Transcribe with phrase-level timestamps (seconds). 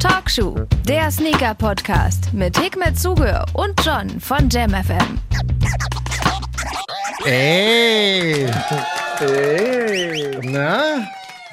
[0.00, 0.56] Talkshow,
[0.88, 5.20] der Sneaker-Podcast mit Hikmet Zuge und John von JamFM.
[7.24, 8.48] Ey!
[9.18, 10.40] Hey.
[10.42, 11.06] Na?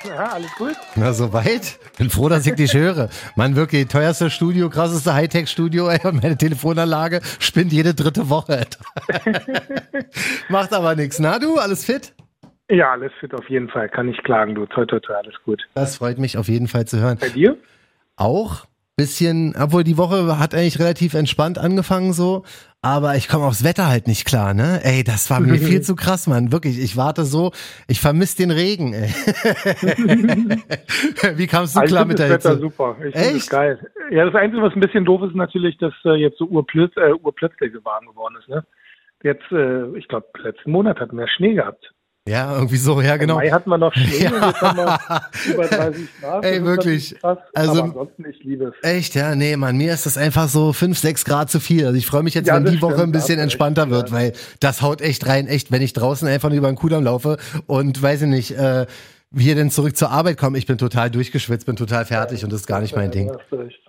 [0.08, 0.76] Ja, alles gut?
[0.96, 1.78] Na, soweit?
[1.98, 3.10] Bin froh, dass ich dich höre.
[3.36, 8.66] Mann, wirklich, teuerste Studio, krasseste Hightech-Studio, ey, und meine Telefonanlage spinnt jede dritte Woche.
[10.50, 11.20] Macht aber nichts.
[11.20, 12.14] Na, du, alles fit?
[12.70, 13.90] Ja, alles fit auf jeden Fall.
[13.90, 14.66] Kann nicht klagen, du.
[14.66, 15.64] Toi, toi, toi, alles gut.
[15.74, 17.18] Das freut mich auf jeden Fall zu hören.
[17.20, 17.58] Bei dir?
[18.18, 18.66] Auch
[18.98, 22.44] bisschen, obwohl die Woche hat eigentlich relativ entspannt angefangen so,
[22.82, 24.80] aber ich komme aufs Wetter halt nicht klar, ne?
[24.84, 26.52] Ey, das war mir viel zu krass, Mann.
[26.52, 27.52] Wirklich, ich warte so,
[27.88, 29.10] ich vermisse den Regen, ey.
[31.38, 32.62] Wie kamst du Also, klar ich mit der das Wetter Hitze?
[32.62, 32.96] super.
[33.06, 33.36] Ich finde Echt?
[33.36, 33.80] es geil.
[34.10, 37.12] Ja, das Einzige, was ein bisschen doof ist, natürlich, dass äh, jetzt so urplötz, äh,
[37.14, 38.50] urplötzlich so warm geworden ist.
[38.50, 38.66] Ne?
[39.22, 41.94] Jetzt, äh, ich glaube, letzten Monat hatten wir Schnee gehabt.
[42.28, 43.36] Ja, irgendwie so, ja, genau.
[43.40, 44.32] Im Mai hatten wir noch Schnee Ja.
[44.32, 45.22] und jetzt haben wir
[45.54, 46.46] über 30 Grad.
[46.46, 47.16] Ey, wirklich.
[47.20, 47.38] Krass.
[47.54, 48.74] Also- ansonsten, ich liebe es.
[48.90, 51.86] Echt, ja, nee, Mann, mir ist das einfach so 5, 6 Grad zu viel.
[51.86, 54.12] Also ich freue mich jetzt, Ja, wenn die Woche stimmt, ein bisschen entspannter recht, wird,
[54.12, 57.38] weil das haut echt rein, echt, wenn ich draußen einfach nur über den Kudamm laufe
[57.68, 58.86] und weiß ich nicht, äh,
[59.40, 62.62] hier denn zurück zur Arbeit komme, ich bin total durchgeschwitzt, bin total fertig und das
[62.62, 63.32] ist gar nicht mein Ding.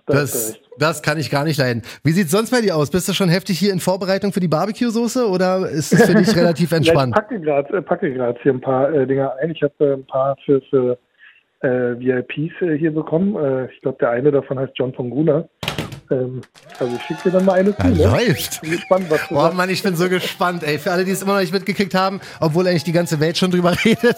[0.05, 0.61] Das, recht.
[0.77, 1.83] das kann ich gar nicht leiden.
[2.03, 2.89] Wie sieht's sonst bei dir aus?
[2.89, 6.35] Bist du schon heftig hier in Vorbereitung für die Barbecue-Soße oder ist es für dich
[6.35, 7.15] relativ Ja, ich entspannt?
[7.15, 9.51] packe gerade äh, grad hier ein paar äh, Dinger ein.
[9.51, 10.97] Ich habe äh, ein paar für, für
[11.61, 13.35] äh, VIPs äh, hier bekommen.
[13.35, 15.47] Äh, ich glaube, der eine davon heißt John von Guna.
[16.11, 16.41] Ähm,
[16.79, 17.87] also ich schicke dir dann mal eine zu.
[17.87, 18.25] Ja, ne?
[18.27, 18.61] läuft.
[18.61, 19.57] Bin gespannt, was du Oh sagst.
[19.57, 20.79] Mann, ich bin so gespannt, ey.
[20.79, 23.51] Für alle, die es immer noch nicht mitgekriegt haben, obwohl eigentlich die ganze Welt schon
[23.51, 24.17] drüber redet.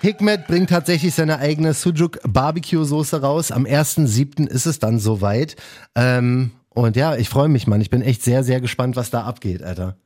[0.00, 3.52] Hikmet bringt tatsächlich seine eigene Sujuk Barbecue Soße raus.
[3.52, 4.48] Am 1.7.
[4.48, 5.56] ist es dann soweit.
[5.94, 7.80] Ähm, und ja, ich freue mich, Mann.
[7.80, 9.96] Ich bin echt sehr, sehr gespannt, was da abgeht, Alter.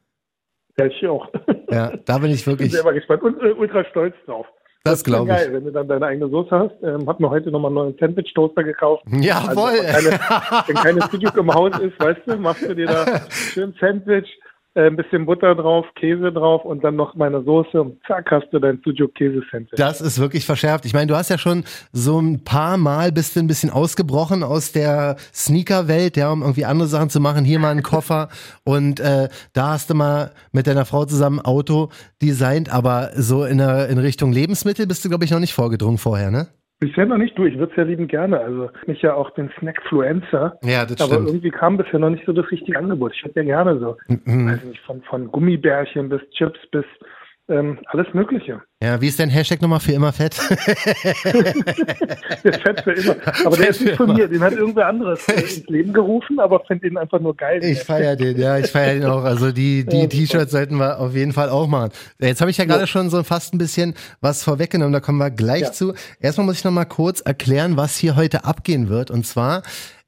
[0.78, 1.28] Ja, ich auch.
[1.70, 4.46] Ja, da bin ich bin wirklich, selber gespannt und äh, ultra stolz drauf.
[4.84, 5.52] Das glaube geil, ich.
[5.52, 6.74] wenn du dann deine eigene Soße hast.
[6.82, 9.04] Ähm, hab mir heute nochmal einen neuen Sandwich-Toaster gekauft.
[9.10, 9.78] Jawohl.
[9.92, 13.20] Also, wenn keine, wenn keine Sujuk im Haus ist, weißt du, machst du dir da
[13.30, 14.28] schön Sandwich,
[14.74, 18.48] äh, ein bisschen Butter drauf, Käse drauf und dann noch meine Soße und zack, hast
[18.52, 19.76] du dein Sujuk-Käse-Sandwich.
[19.76, 20.86] Das ist wirklich verschärft.
[20.86, 24.42] Ich meine, du hast ja schon so ein paar Mal bist du ein bisschen ausgebrochen
[24.42, 27.44] aus der Sneaker-Welt, ja, um irgendwie andere Sachen zu machen.
[27.44, 28.28] Hier mal einen Koffer
[28.64, 31.88] und äh, da hast du mal mit deiner Frau zusammen Auto
[32.22, 35.98] designt, aber so in, der, in Richtung Lebensmittel bist du, glaube ich, noch nicht vorgedrungen
[35.98, 36.48] vorher, ne?
[36.80, 38.40] Bisher noch nicht, du, ich würde es ja lieben gerne.
[38.40, 40.58] Also mich ja auch den Snackfluencer.
[40.64, 41.28] Ja, das Aber stimmt.
[41.28, 43.12] irgendwie kam bisher noch nicht so das richtige Angebot.
[43.14, 44.48] Ich hätte ja gerne so, Mhm.
[44.50, 46.86] weiß nicht, von, von Gummibärchen bis Chips bis
[47.50, 48.62] ähm, alles Mögliche.
[48.82, 50.36] Ja, wie ist dein Hashtag nochmal für immer fett?
[52.44, 53.16] Der Fett für immer.
[53.44, 54.18] Aber der Fett ist für nicht von immer.
[54.18, 54.28] mir.
[54.28, 57.62] Den hat irgendwer anderes äh, ins Leben gerufen, aber finde ihn einfach nur geil.
[57.62, 59.24] Ich feiere den, ja, ich feiere den auch.
[59.24, 60.06] Also die, die Ja.
[60.06, 61.90] T-Shirts sollten wir auf jeden Fall auch machen.
[62.18, 65.30] Jetzt habe ich ja gerade schon so fast ein bisschen was vorweggenommen, da kommen wir
[65.30, 65.72] gleich Ja.
[65.72, 65.94] zu.
[66.20, 69.10] Erstmal muss ich noch mal kurz erklären, was hier heute abgehen wird.
[69.10, 69.62] Und zwar,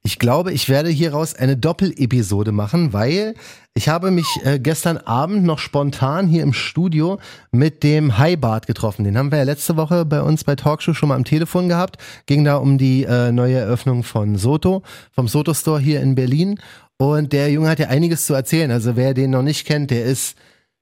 [0.05, 3.35] ich glaube, ich werde hieraus eine Doppelepisode machen, weil
[3.75, 7.21] ich habe mich äh, gestern Abend noch spontan hier im Studio
[7.53, 9.05] mit dem Highbart getroffen.
[9.05, 11.99] Den haben wir ja letzte Woche bei uns bei Talkshow schon mal am Telefon gehabt.
[12.27, 16.59] Ging da um die äh, neue Eröffnung von Soto, vom Soto Store hier in Berlin.
[16.99, 18.73] Und der Junge hat ja einiges zu erzählen.
[18.73, 20.37] Also wer den noch nicht kennt, der ist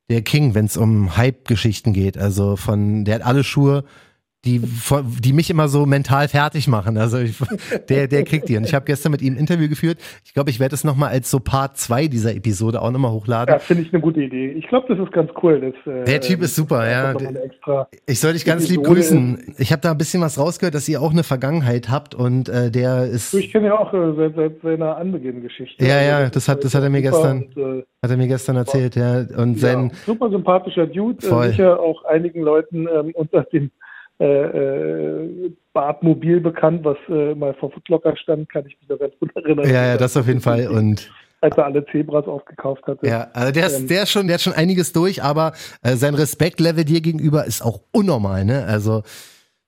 [0.08, 2.16] der King, wenn es um Hype-Geschichten geht.
[2.16, 3.84] Also von, der hat alle Schuhe,
[4.46, 4.60] die,
[5.22, 6.96] die mich immer so mental fertig machen.
[6.96, 7.36] Also ich,
[7.90, 8.56] der, der kriegt die.
[8.56, 9.98] Und ich habe gestern mit ihm ein Interview geführt.
[10.24, 13.52] Ich glaube, ich werde es nochmal als so Part 2 dieser Episode auch nochmal hochladen.
[13.52, 14.52] Ja, finde ich eine gute Idee.
[14.52, 15.60] Ich glaube, das ist ganz cool.
[15.60, 17.14] Dass, äh, Der Typ ist super, ja.
[18.06, 19.54] Ich soll dich ganz lieb grüßen.
[19.58, 22.70] Ich habe da ein bisschen was rausgehört, dass ihr auch eine Vergangenheit habt und äh,
[22.70, 25.84] der ist, Ich kenne ja auch äh, seit, seit seiner Anbeginn-Geschichte.
[25.84, 28.56] Ja, ja, das hat- das hat er mir gestern Und, äh, hat er mir gestern
[28.56, 29.18] erzählt, ja.
[29.36, 31.20] Und sein, ja, super sympathischer Dude.
[31.26, 31.46] Voll.
[31.46, 33.70] Äh, sicher auch einigen Leuten ähm, unter dem
[34.20, 39.14] äh, äh, Bartmobil bekannt, was äh, mal vor Footlocker stand, kann ich mich da ganz
[39.18, 39.66] gut erinnern.
[39.66, 40.68] ja, ja, das auf jeden Fall.
[40.68, 41.10] Und
[41.40, 43.06] Als er alle Zebras aufgekauft hatte.
[43.06, 45.92] Ja, also der ist, Ähm, der ist schon, der hat schon einiges durch, aber äh,
[45.94, 48.66] sein Respektlevel dir gegenüber ist auch unnormal, ne?
[48.66, 49.02] Also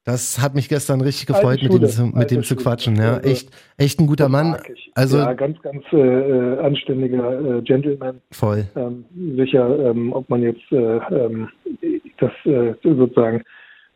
[0.04, 2.96] das hat mich gestern richtig gefreut, mit dem, zu, mit dem zu quatschen.
[2.96, 4.56] Ja, echt, echt ein guter Mann.
[4.94, 8.20] Also ja, ganz, ganz äh, äh, anständiger äh, Gentleman.
[8.32, 8.66] voll.
[8.74, 9.04] Ähm,
[9.36, 11.48] sicher, ähm, ob man jetzt äh, ähm,
[12.18, 13.42] das äh, sozusagen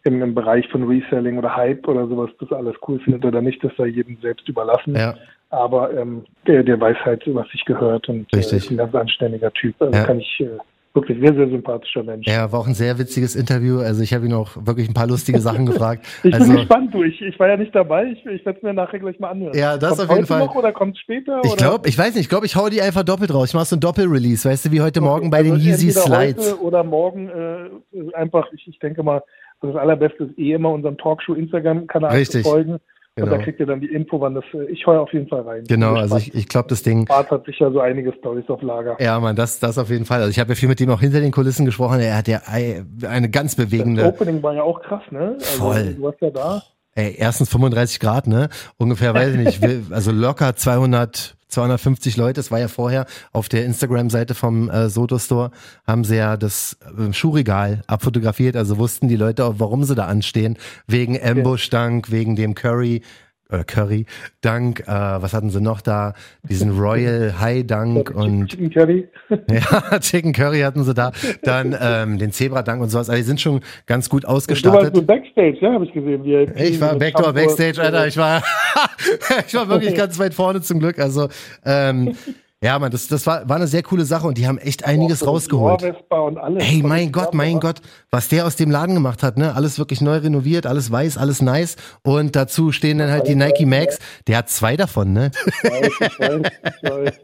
[0.07, 3.63] im, im Bereich von Reselling oder Hype oder sowas das alles cool findet oder nicht,
[3.63, 4.95] das sei jedem selbst überlassen.
[4.95, 5.15] Ja,
[5.51, 9.53] Aber ähm, der, der weiß halt, was sich gehört und äh, ist ein ganz anständiger
[9.53, 9.75] Typ.
[9.81, 10.05] Also Ja.
[10.05, 10.49] kann ich äh,
[10.95, 12.27] wirklich sehr, sehr sympathischer Mensch.
[12.27, 13.81] ja, war auch ein sehr witziges Interview.
[13.81, 16.07] Also ich habe ihn auch wirklich ein paar lustige Sachen gefragt.
[16.25, 17.03] Ich Also bin gespannt, du.
[17.03, 18.07] Ich, ich war ja nicht dabei.
[18.13, 19.55] Ich, ich werde es mir nachher gleich mal anhören.
[19.55, 20.39] Ja, das Kommt's auf jeden Fall.
[20.47, 21.43] Noch oder kommt später?
[21.45, 23.49] ich glaube, ich weiß nicht, ich glaube, ich hau die einfach doppelt raus.
[23.51, 26.07] Ich mache so ein Doppel-Release, weißt du, wie heute Morgen bei den Also Yeezy entweder
[26.07, 26.53] Slides.
[26.53, 29.23] Heute oder morgen äh, einfach, ich, ich denke mal,
[29.61, 32.43] das Allerbeste ist eh immer unserem Talkshow Instagram-Kanal zu Richtig.
[32.47, 32.79] folgen
[33.19, 34.45] Und da kriegt ihr dann die Info, wann das.
[34.53, 35.65] äh, Ich heue auf jeden Fall rein.
[35.67, 37.07] Genau, also ich, ich glaube, das Ding.
[37.07, 38.97] Bart hat sicher so einige Stories auf Lager.
[39.01, 40.19] Ja, man, das, das auf jeden Fall.
[40.19, 42.01] Also ich habe ja viel mit ihm auch hinter den Kulissen gesprochen.
[42.01, 44.05] Er hat ja ei- eine ganz Das bewegende.
[44.05, 45.37] Opening war ja auch krass, ne?
[45.39, 45.95] Also, Voll.
[45.95, 46.63] Du warst ja da.
[46.95, 48.49] Ey, erstens 35 Grad, ne?
[48.79, 49.63] Ungefähr, weiß ich nicht,
[49.93, 52.35] also locker 200, 250 Leute.
[52.35, 55.51] Das war ja vorher auf der Instagram-Seite vom äh, Soto Store,
[55.87, 58.57] haben sie ja das äh, Schuhregal abfotografiert.
[58.57, 60.57] Also wussten die Leute auch, warum sie da anstehen.
[60.87, 63.03] Wegen Ambush-Dank, wegen dem Curry,
[63.51, 64.07] äh, Curry,
[64.41, 66.15] Dank, äh, was hatten sie noch da?
[66.43, 69.09] Diesen Royal High Dank und Chicken Curry.
[69.51, 71.13] ja, Chicken Curry hatten sie da.
[71.43, 73.09] Dann ähm, den Zebra-Dank und sowas.
[73.09, 75.07] Also die sind schon ganz gut Du warst ausgestattet.
[75.07, 76.25] Backstage, ja, habe ich gesehen.
[76.25, 77.33] VIP Ich war Backdoor.
[77.33, 78.07] Backstage, Alter.
[78.07, 78.43] Ich war,
[79.47, 80.99] ich war wirklich ganz weit vorne zum Glück.
[80.99, 81.29] Also,
[81.65, 82.15] ähm,
[82.63, 85.21] ja, man, das, das war, war eine sehr coole Sache und die haben echt einiges
[85.21, 85.83] so rausgeholt.
[85.83, 86.65] Rohrwesper und alles.
[86.65, 89.55] Hey, mein Gott, mein Gott, was der aus dem Laden gemacht hat, ne?
[89.55, 91.77] Alles wirklich neu renoviert, alles weiß, alles nice.
[92.03, 93.99] Und dazu stehen dann halt die Nike Max.
[94.27, 95.31] Der hat zwei davon, ne?
[95.63, 96.41] Ich weiß, ich weiß,
[96.83, 97.15] ich weiß.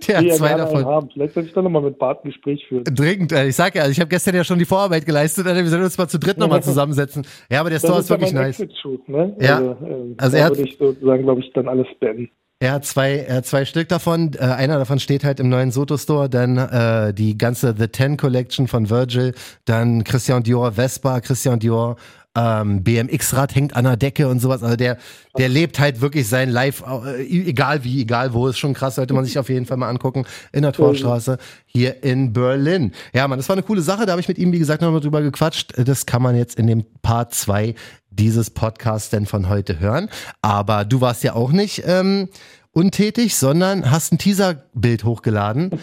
[0.08, 0.84] Der hat zwei davon.
[0.86, 1.10] Haben.
[1.12, 2.84] Vielleicht sollte ich doch nochmal mit Bart ein Gespräch führen.
[2.84, 5.84] Dringend, ich sag ja, ich habe gestern ja schon die Vorarbeit geleistet, Alter, wir sollen
[5.84, 7.26] uns mal zu dritt nochmal zusammensetzen.
[7.50, 8.58] Ja, aber der Store ist ja wirklich nice.
[9.06, 9.36] Ne?
[9.38, 9.56] Ja.
[9.58, 12.30] Also, ähm, Also da er hat- würde ich sozusagen, glaube ich, dann alles beenden.
[12.60, 14.32] Er hat zwei, er hat zwei Stück davon.
[14.34, 16.28] Äh, einer davon steht halt im neuen Soto Store.
[16.28, 19.32] Dann äh, die ganze The Ten Collection von Virgil.
[19.64, 21.96] Dann Christian Dior Vespa, Christian Dior
[22.34, 24.64] ähm, BMX-Rad hängt an der Decke und sowas.
[24.64, 24.98] Also der,
[25.36, 28.48] der lebt halt wirklich sein Life, äh, egal wie, egal wo.
[28.48, 28.96] Ist schon krass.
[28.96, 30.24] Sollte man sich auf jeden Fall mal angucken.
[30.52, 32.92] In der Torstraße hier in Berlin.
[33.12, 34.04] Ja, man, das war eine coole Sache.
[34.04, 35.74] Da habe ich mit ihm, wie gesagt, nochmal drüber gequatscht.
[35.76, 37.76] Das kann man jetzt in dem Part 2
[38.10, 40.08] dieses Podcasts denn von heute hören.
[40.42, 42.28] Aber du warst ja auch nicht ähm,
[42.72, 45.78] untätig, sondern hast ein Teaserbild hochgeladen.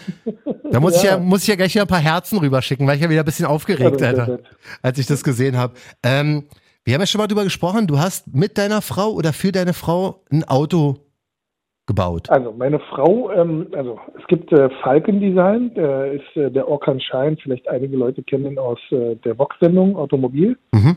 [0.70, 3.02] Da muss ich ja, muss ich ja gleich wieder ein paar Herzen rüberschicken, weil ich
[3.02, 4.40] ja wieder ein bisschen aufgeregt, Ja, nett.
[4.82, 5.74] als ich das gesehen habe.
[6.02, 6.44] Ähm,
[6.84, 9.72] wir haben ja schon mal drüber gesprochen, du hast mit deiner Frau oder für deine
[9.74, 10.98] Frau ein Auto
[11.86, 12.30] gebaut.
[12.30, 17.00] Also meine Frau, ähm, also es gibt äh, Falcon Design, der ist äh, der Orkan
[17.00, 20.58] Schein, vielleicht einige Leute kennen ihn aus äh, der Vox-Sendung Automobil.
[20.72, 20.96] Mhm.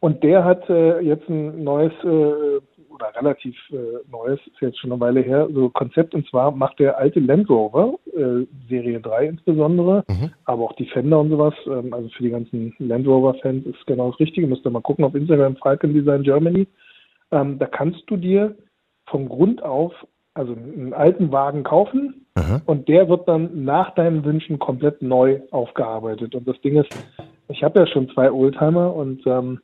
[0.00, 2.60] Und der hat äh, jetzt ein neues äh,
[2.90, 3.76] oder relativ äh,
[4.10, 7.48] neues, ist jetzt schon eine Weile her, so Konzept und zwar macht der alte Land
[7.48, 10.30] Rover, äh, Serie 3 insbesondere, Mhm.
[10.44, 14.20] aber auch Defender und sowas, ähm, also für die ganzen Land Rover-Fans ist genau das
[14.20, 16.66] Richtige, müsst ihr mal gucken auf Instagram, Falcon Design Germany.
[17.30, 18.54] Ähm, da kannst du dir
[19.06, 19.92] vom Grund auf
[20.34, 22.62] also einen alten Wagen kaufen Aha.
[22.64, 26.34] und der wird dann nach deinen Wünschen komplett neu aufgearbeitet.
[26.34, 26.88] Und das Ding ist,
[27.48, 29.60] ich habe ja schon zwei Oldtimer und ähm,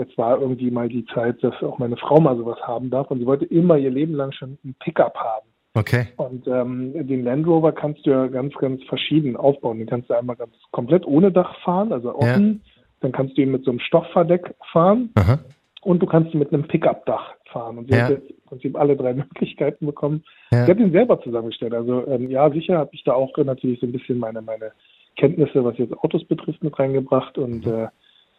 [0.00, 3.18] jetzt war irgendwie mal die Zeit, dass auch meine Frau mal sowas haben darf und
[3.20, 5.46] sie wollte immer ihr Leben lang schon ein Pickup haben.
[5.74, 6.08] Okay.
[6.16, 9.78] Und ähm, den Land Rover kannst du ja ganz, ganz verschieden aufbauen.
[9.78, 12.62] Den kannst du einmal ganz komplett ohne Dach fahren, also offen.
[13.00, 15.38] Dann kannst du ihn mit so einem Stoffverdeck fahren Aha.
[15.82, 17.78] und du kannst ihn mit einem Pickup-Dach fahren.
[17.78, 18.02] Und sie Ja.
[18.04, 20.24] hat jetzt im Prinzip alle drei Möglichkeiten bekommen.
[20.50, 20.64] Ja.
[20.64, 21.72] Sie hat ihn selber zusammengestellt.
[21.72, 24.72] Also ähm, ja, sicher habe ich da auch natürlich so ein bisschen meine, meine
[25.16, 27.38] Kenntnisse, was jetzt Autos betrifft, mit reingebracht.
[27.38, 27.86] Und äh,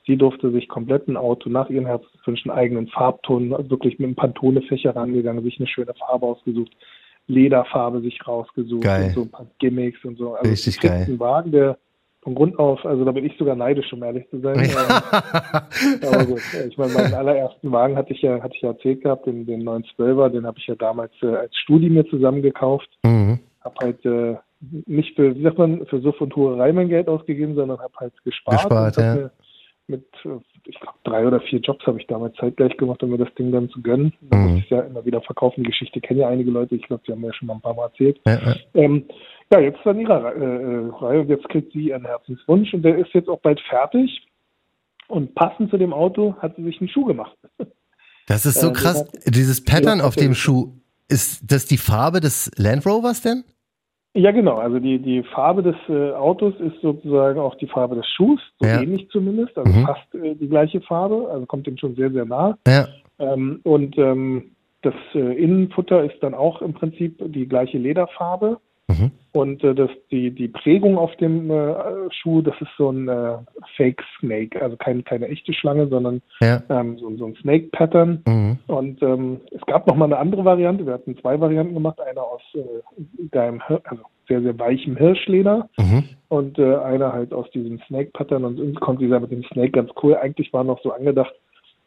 [0.05, 4.15] sie durfte sich komplett ein Auto nach ihren Herzenswünschen, eigenen Farbton, also wirklich mit einem
[4.15, 6.71] Pantone-Fächer rangegangen, sich eine schöne Farbe ausgesucht,
[7.27, 9.05] Lederfarbe sich rausgesucht Geil.
[9.05, 10.33] und so ein paar Gimmicks und so.
[10.33, 11.05] Also Richtig geil.
[11.07, 11.77] einen Wagen, der
[12.23, 14.59] von Grund auf, also da bin ich sogar neidisch, um ehrlich zu sein.
[14.59, 19.01] Ähm, aber gut, ich meine, meinen allerersten Wagen hatte ich ja, hatte ich ja erzählt
[19.01, 22.89] gehabt, den, den 912er, den habe ich ja damals äh, als Studi mir zusammen gekauft.
[23.03, 23.39] mhm.
[23.61, 24.35] Hab halt äh,
[24.85, 28.13] nicht für, wie sagt man, für Suff und Hurerei mein Geld ausgegeben, sondern habe halt
[28.23, 28.57] gespart.
[28.57, 29.15] Gespart, ja.
[29.15, 29.31] mir
[29.91, 33.17] Mit, äh, ich glaube, drei oder vier Jobs habe ich damals zeitgleich gemacht, um mir
[33.19, 34.13] das Ding dann zu gönnen.
[34.21, 34.37] Mhm.
[34.39, 35.63] muss ich es ja immer wieder verkaufen.
[35.63, 36.75] Die Geschichte kennen ja einige Leute.
[36.75, 38.19] Ich glaube, sie haben mir ja schon mal ein paar Mal erzählt.
[38.25, 38.55] Ja, ja.
[38.73, 39.05] Ähm,
[39.53, 42.81] ja, jetzt ist an ihrer Re- äh, Reihe und jetzt kriegt sie ihren Herzenswunsch und
[42.83, 44.25] der ist jetzt auch bald fertig.
[45.07, 47.37] Und passend zu dem Auto hat sie sich einen Schuh gemacht.
[48.27, 49.03] Das ist so Äh, krass.
[49.11, 50.35] das Dieses Pattern auf dem.
[50.35, 50.73] Schuh,
[51.09, 53.43] ist das die Farbe des Land Rovers denn?
[54.13, 54.57] Ja, genau.
[54.57, 58.67] Also die, die Farbe des äh, Autos ist sozusagen auch die Farbe des Schuhs, so
[58.67, 58.81] Ja.
[58.81, 59.57] ähnlich zumindest.
[59.57, 59.85] Also Mhm.
[59.85, 62.57] fast äh, die gleiche Farbe, also kommt dem schon sehr, sehr nah.
[62.67, 62.87] Ja.
[63.19, 64.51] Ähm, und ähm,
[64.81, 68.57] das äh, Innenfutter ist dann auch im Prinzip die gleiche Lederfarbe.
[68.99, 69.11] Mhm.
[69.33, 71.73] Und äh, das, die, die Prägung auf dem äh,
[72.11, 73.37] Schuh, das ist so ein äh,
[73.77, 76.61] Fake Snake, also kein, keine echte Schlange, sondern Ja.
[76.69, 78.21] ähm, so, so ein Snake-Pattern.
[78.27, 78.57] Mhm.
[78.67, 80.85] Und ähm, es gab noch mal eine andere Variante.
[80.85, 81.99] Wir hatten zwei Varianten gemacht.
[82.01, 82.59] Eine aus äh,
[83.31, 86.03] deinem, also sehr, sehr weichem Hirschleder Mhm.
[86.29, 88.43] und äh, eine halt aus diesem Snake-Pattern.
[88.43, 90.15] Und uns kommt dieser mit dem Snake ganz cool.
[90.15, 91.33] Eigentlich war noch so angedacht,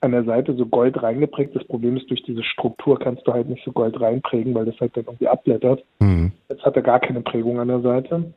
[0.04, 1.56] an der Seite so Gold reingeprägt.
[1.56, 4.78] Das Problem ist, durch diese Struktur kannst du halt nicht so Gold reinprägen, weil das
[4.80, 5.82] halt dann irgendwie abblättert.
[5.98, 6.32] Mhm.
[6.48, 8.32] Jetzt hat er gar keine Prägung an der Seite.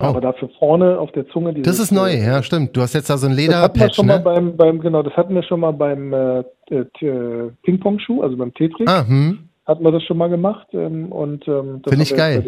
[0.00, 0.04] Oh.
[0.04, 1.54] Aber dafür vorne auf der Zunge.
[1.54, 2.76] Das ist neu, ja, stimmt.
[2.76, 4.12] Du hast jetzt da so ein Lederpatch, das hatten wir schon ne?
[4.12, 8.52] mal beim, beim, genau, das hatten wir schon mal beim äh, äh Ping-Pong-Schuh, also beim
[8.54, 8.88] Tetris.
[8.88, 9.48] Ah, hm.
[9.66, 10.66] Hatten wir das schon mal gemacht.
[10.72, 12.42] Ähm, und ähm, Finde ich geil.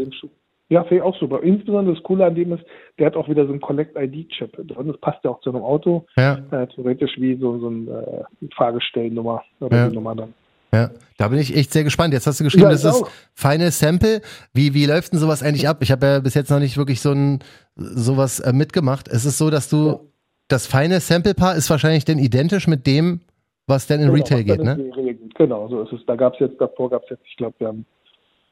[0.69, 1.43] Ja, finde ich auch super.
[1.43, 2.65] Insbesondere das Coole an dem ist,
[2.99, 4.89] der hat auch wieder so einen Collect-ID-Chip drin.
[4.89, 6.07] Das passt ja auch zu einem Auto.
[6.17, 6.39] Ja.
[6.51, 9.89] Äh, theoretisch wie so, so ein äh, Fahrgestellnummer oder Ja.
[9.89, 10.35] die Nummer dann.
[10.73, 12.13] Ja, da bin ich echt sehr gespannt.
[12.13, 13.05] Jetzt hast du geschrieben, Ja, das ist.
[13.35, 14.21] Final Sample.
[14.53, 15.79] Wie, wie läuft denn sowas eigentlich ab?
[15.81, 17.39] Ich habe ja bis jetzt noch nicht wirklich so ein
[17.77, 19.07] sowas äh, mitgemacht.
[19.09, 20.01] Es ist so, dass du Ja.
[20.49, 23.21] das Final Sample Paar ist wahrscheinlich dann identisch mit dem,
[23.69, 24.77] was dann in Genau, Retail geht, ne?
[24.97, 25.35] geht.
[25.37, 26.01] Genau, so ist es.
[26.07, 27.87] Da gab es jetzt, davor gab es jetzt, ich glaube, wir haben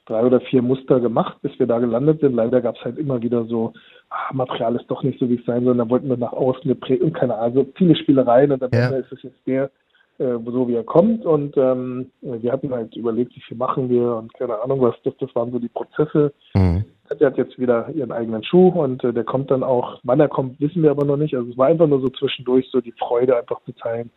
[0.07, 2.35] drei oder vier Muster gemacht, bis wir da gelandet sind.
[2.35, 3.73] Leider gab es halt immer wieder so,
[4.11, 5.77] ah, Material ist doch nicht so, wie es sein soll.
[5.77, 8.87] Da wollten wir nach außen geprägt und keine Ahnung, also viele Spielereien und am Ja.
[8.87, 9.71] Ende ist es jetzt der,
[10.19, 11.25] äh, so wie er kommt.
[11.25, 14.95] Und ähm, wir hatten halt überlegt, wie viel machen wir und keine Ahnung was.
[15.05, 16.33] Das, das waren so die Prozesse.
[16.55, 16.85] Mhm.
[17.21, 20.29] Der hat jetzt wieder ihren eigenen Schuh und äh, der kommt dann auch, wann er
[20.29, 21.35] kommt, wissen wir aber noch nicht.
[21.35, 24.11] Also es war einfach nur so zwischendurch so die Freude einfach zu teilen.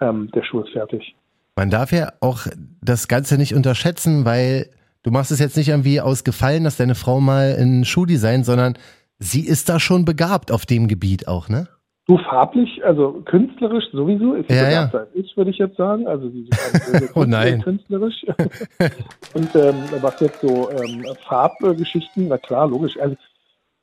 [0.00, 1.14] Ähm, der Schuh ist fertig.
[1.56, 2.46] Man darf ja auch
[2.80, 4.70] das Ganze nicht unterschätzen, weil
[5.02, 8.44] du machst es jetzt nicht irgendwie aus Gefallen, dass deine Frau mal ein Schuh designt,
[8.46, 8.74] sondern
[9.18, 11.68] sie ist da schon begabt auf dem Gebiet auch, ne?
[12.06, 14.90] Du farblich, also künstlerisch sowieso, ist sie Ja, ja.
[14.92, 16.08] als ich, würde ich jetzt sagen.
[16.08, 17.62] Also sie ist Oh nein.
[17.62, 18.24] künstlerisch.
[19.34, 22.98] Und ähm, was jetzt so ähm, Farbgeschichten, na klar, logisch.
[22.98, 23.14] Also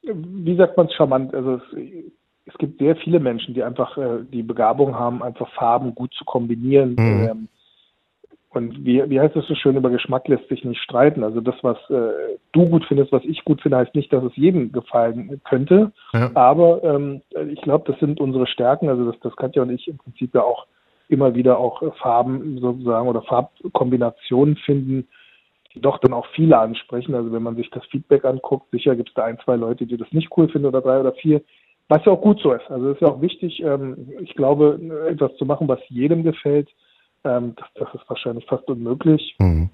[0.04, 1.34] wie sagt man es charmant?
[1.34, 1.62] Also es,
[2.46, 6.26] es gibt sehr viele Menschen, die einfach äh, die Begabung haben, einfach Farben gut zu
[6.26, 6.96] kombinieren.
[6.98, 7.28] Mhm.
[7.30, 7.48] Ähm,
[8.58, 11.24] und wie, wie heißt es so schön, über Geschmack lässt sich nicht streiten.
[11.24, 14.36] Also das, was äh, du gut findest, was ich gut finde, heißt nicht, dass es
[14.36, 15.92] jedem gefallen könnte.
[16.14, 16.32] Ja.
[16.34, 18.90] Aber ähm, ich glaube, das sind unsere Stärken.
[18.90, 20.68] Also das, das Katja und ich im Prinzip ja auch
[21.08, 25.08] immer wieder auch Farben sozusagen oder Farbkombinationen finden,
[25.74, 27.16] die doch dann auch viele ansprechen.
[27.16, 29.98] Also wenn man sich das Feedback anguckt, sicher gibt es da ein, zwei Leute, die
[29.98, 31.42] das nicht cool finden oder drei oder vier.
[31.90, 32.70] Was ja auch gut so ist.
[32.70, 36.68] Also es ist ja auch wichtig, ähm, ich glaube, etwas zu machen, was jedem gefällt,
[37.28, 39.36] ähm, das, das ist wahrscheinlich fast unmöglich.
[39.40, 39.70] Mhm.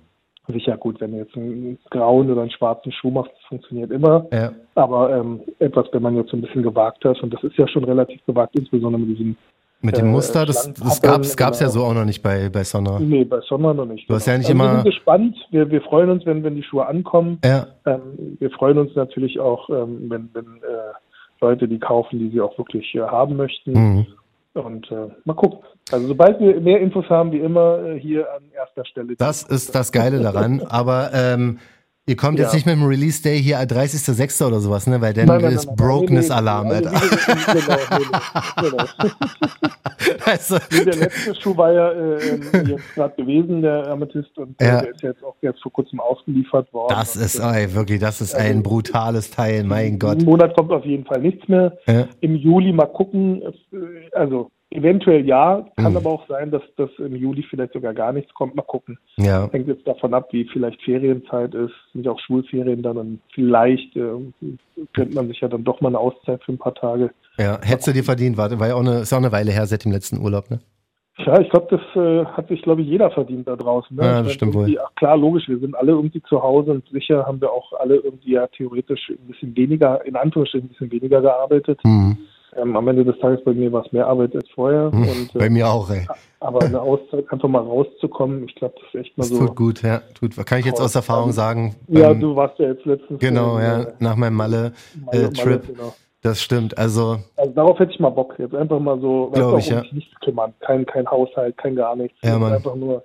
[0.50, 4.26] Sicher gut, wenn du jetzt einen grauen oder einen schwarzen Schuh machst, das funktioniert immer.
[4.34, 4.52] Ja.
[4.76, 7.66] Aber ähm, etwas, wenn man jetzt so ein bisschen gewagt hat, und das ist ja
[7.70, 9.38] schon relativ gewagt, insbesondere mit diesem,
[9.82, 11.80] Mit dem Äh, Muster, das, das pattern, gab's, gab's ja genau.
[11.80, 13.00] so auch noch nicht bei, bei Sonra.
[13.00, 14.10] nee, bei Sonder noch nicht.
[14.10, 16.56] Du hast ja nicht also Wir immer- sind gespannt, wir, wir freuen uns, wenn, wenn
[16.56, 17.40] die Schuhe ankommen.
[17.46, 20.92] Ja, Ähm, wir freuen uns natürlich auch, ähm, wenn, wenn äh,
[21.40, 23.72] Leute die kaufen, die sie auch wirklich äh, haben möchten.
[23.72, 24.08] mhm.
[24.56, 25.60] Und äh, mal gucken.
[25.92, 29.16] Also sobald wir mehr Infos haben, wie immer äh, hier an erster Stelle.
[29.18, 30.62] das ist das Geile daran.
[30.70, 31.60] Aber ähm,
[32.06, 32.56] ihr kommt jetzt Ja.
[32.56, 34.46] nicht mit dem Release Day hier 30.06.
[34.48, 35.02] oder sowas, ne?
[35.02, 35.76] Weil dann Nein, nein, ist nein,
[36.10, 36.92] Nee, nee, Alter.
[36.94, 37.16] Also,
[37.54, 38.86] genau, genau.
[40.26, 44.60] Also, Nee, der letzte Schuh war ja äh, ähm, jetzt gerade gewesen, der Amethyst, und
[44.62, 44.82] äh, Ja.
[44.82, 46.94] der ist jetzt auch jetzt vor kurzem ausgeliefert worden.
[46.98, 50.20] das ist, äh, ey, wirklich, das ist ein brutales Teil, mein Gott.
[50.20, 51.78] Im Monat kommt auf jeden Fall nichts mehr.
[51.88, 52.08] Ja.
[52.22, 53.42] Im Juli mal gucken.
[53.42, 55.98] Äh, Also eventuell ja, kann Mhm.
[55.98, 58.56] aber auch sein, dass das im Juli vielleicht sogar gar nichts kommt.
[58.56, 58.98] Mal gucken.
[59.18, 59.50] Ja.
[59.52, 61.74] Hängt jetzt davon ab, wie vielleicht Ferienzeit ist.
[61.94, 64.12] Sind ja auch Schulferien dann und vielleicht äh,
[64.94, 67.12] könnte man sich ja dann doch mal eine Auszeit für ein paar Tage.
[67.38, 69.66] Ja, hättest du dir verdient, war, war ja auch eine, ist auch eine Weile her
[69.66, 70.60] seit dem letzten Urlaub, ne?
[71.20, 73.96] Ja, ich glaube, das äh, hat sich, glaube ich, jeder verdient da draußen.
[73.96, 74.04] Ne?
[74.04, 74.76] Ja, das stimmt wohl.
[74.84, 77.98] Ach, klar, logisch, wir sind alle irgendwie zu Hause und sicher haben wir auch alle
[77.98, 81.80] irgendwie ja theoretisch ein bisschen weniger, in Anführungsstrichen ein bisschen weniger gearbeitet.
[81.84, 82.18] Hm.
[82.56, 84.92] Ähm, am Ende des Tages bei mir war es mehr Arbeit als vorher.
[84.92, 85.02] Hm.
[85.04, 86.06] Und, Bei äh, mir auch, ey.
[86.40, 89.46] aber eine Auszeit, einfach mal rauszukommen, ich glaube, das ist echt mal Das so.
[89.48, 90.02] tut gut, ja.
[90.14, 91.76] Tut, kann ich jetzt aus Erfahrung sagen.
[91.88, 93.20] Ja, Ähm, du warst ja jetzt letztens.
[93.20, 94.74] Genau, äh, ja, nach meinem Malle-
[95.06, 95.46] Malle-Trip.
[95.46, 95.94] Malle, genau.
[96.22, 96.78] Das stimmt.
[96.78, 98.36] Also, Also darauf hätte ich mal Bock.
[98.38, 99.84] Jetzt einfach mal so, weißt du, Glaub auch ich, um ja.
[99.92, 100.54] nichts kümmern.
[100.62, 102.18] Kein, kein Haushalt, kein gar nichts.
[102.24, 102.54] Ja, Mann.
[102.54, 103.04] Einfach nur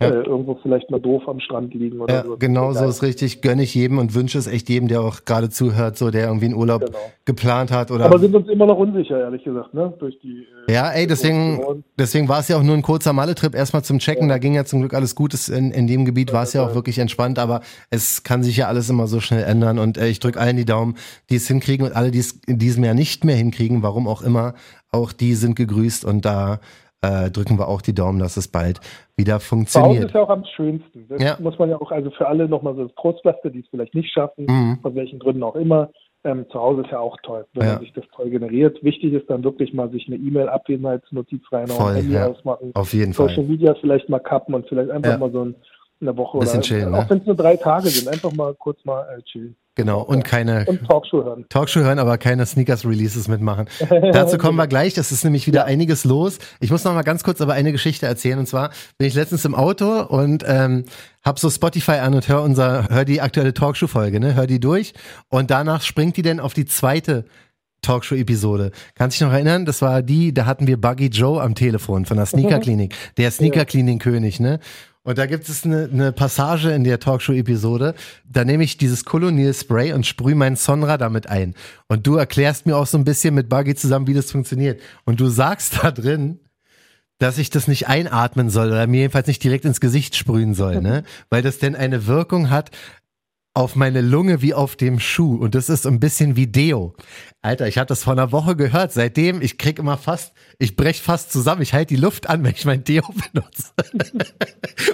[0.00, 0.10] Ja.
[0.10, 2.36] äh, irgendwo vielleicht mal doof am Strand liegen oder ja, so.
[2.36, 3.42] genau so ist richtig.
[3.42, 6.44] Gönne ich jedem und wünsche es echt jedem, der auch gerade zuhört, so der irgendwie
[6.46, 6.98] einen Urlaub Genau.
[7.24, 8.04] geplant hat oder.
[8.04, 9.92] Aber sind uns immer noch unsicher, ehrlich gesagt, ne?
[9.98, 10.46] Durch die.
[10.68, 13.98] Äh, ja, ey, deswegen, deswegen war es ja auch nur ein kurzer Malle-Trip erstmal zum
[13.98, 14.28] Checken.
[14.28, 14.34] Ja.
[14.34, 15.34] Da ging ja zum Glück alles gut.
[15.34, 18.56] Es- In, in dem Gebiet war es ja auch wirklich entspannt, aber es kann sich
[18.56, 19.80] ja alles immer so schnell ändern.
[19.80, 20.94] Und äh, ich drücke allen die Daumen,
[21.28, 24.22] die es hinkriegen und alle, die es in diesem Jahr nicht mehr hinkriegen, warum auch
[24.22, 24.54] immer,
[24.92, 26.60] auch die sind gegrüßt und da
[27.02, 28.80] äh, drücken wir auch die Daumen, dass es bald
[29.16, 30.04] wieder Zu Hause funktioniert.
[30.06, 31.06] ist ja auch am schönsten.
[31.08, 31.36] Das Ja.
[31.40, 34.12] muss man ja auch, also für alle nochmal so das Trostpflaster, die es vielleicht nicht
[34.12, 34.78] schaffen, Mhm.
[34.82, 35.90] aus welchen Gründen auch immer.
[36.24, 37.72] Ähm, zu Hause ist ja auch toll, wenn Ja.
[37.74, 38.82] man sich das toll generiert.
[38.82, 42.26] Wichtig ist dann wirklich mal sich eine E-Mail-Abwesenheitsnotiz reinhauen, Handy ja.
[42.26, 43.44] ausmachen, Auf jeden Social Fall.
[43.44, 45.18] Media vielleicht mal kappen und vielleicht einfach Ja.
[45.18, 45.54] mal so ein,
[46.00, 47.06] eine Woche Bisschen oder chillen, auch ne?
[47.10, 49.56] wenn es nur drei Tage sind, einfach mal kurz mal äh, chillen.
[49.78, 51.44] Genau, und keine Und Talkshow hören.
[51.48, 53.68] Talkshow hören, aber keine Sneakers-Releases mitmachen.
[54.12, 54.94] Dazu kommen wir gleich.
[54.94, 56.38] Das ist nämlich wieder einiges los.
[56.58, 58.40] Ich muss noch mal ganz kurz aber eine Geschichte erzählen.
[58.40, 60.84] Und zwar bin ich letztens im Auto und ähm,
[61.22, 64.34] hab so Spotify an und hör unser, hör die aktuelle Talkshow-Folge, ne?
[64.34, 64.94] Hör die durch.
[65.28, 67.24] Und danach springt die dann auf die zweite
[67.82, 68.72] Talkshow-Episode.
[68.96, 69.64] Kannst dich noch erinnern?
[69.64, 72.94] Das war die, da hatten wir Buggy Joe am Telefon von der Sneaker-Klinik.
[73.16, 74.58] Der Sneaker-Klinik-König, ne?
[75.08, 77.94] Und da gibt es eine, eine Passage in der Talkshow-Episode,
[78.30, 81.54] da nehme ich dieses Colonial Spray und sprühe meinen Sonra damit ein.
[81.86, 84.82] Und du erklärst mir auch so ein bisschen mit Buggy zusammen, wie das funktioniert.
[85.06, 86.40] Und du sagst da drin,
[87.16, 90.82] dass ich das nicht einatmen soll oder mir jedenfalls nicht direkt ins Gesicht sprühen soll,
[90.82, 91.04] ne?
[91.30, 92.70] Weil das denn eine Wirkung hat
[93.54, 95.36] auf meine Lunge wie auf dem Schuh.
[95.36, 96.94] Und das ist ein bisschen wie Deo.
[97.40, 98.92] Alter, ich hatte das vor einer Woche gehört.
[98.92, 101.62] Seitdem, ich krieg immer fast, ich brech fast zusammen.
[101.62, 103.72] Ich halte die Luft an, wenn ich mein Deo benutze.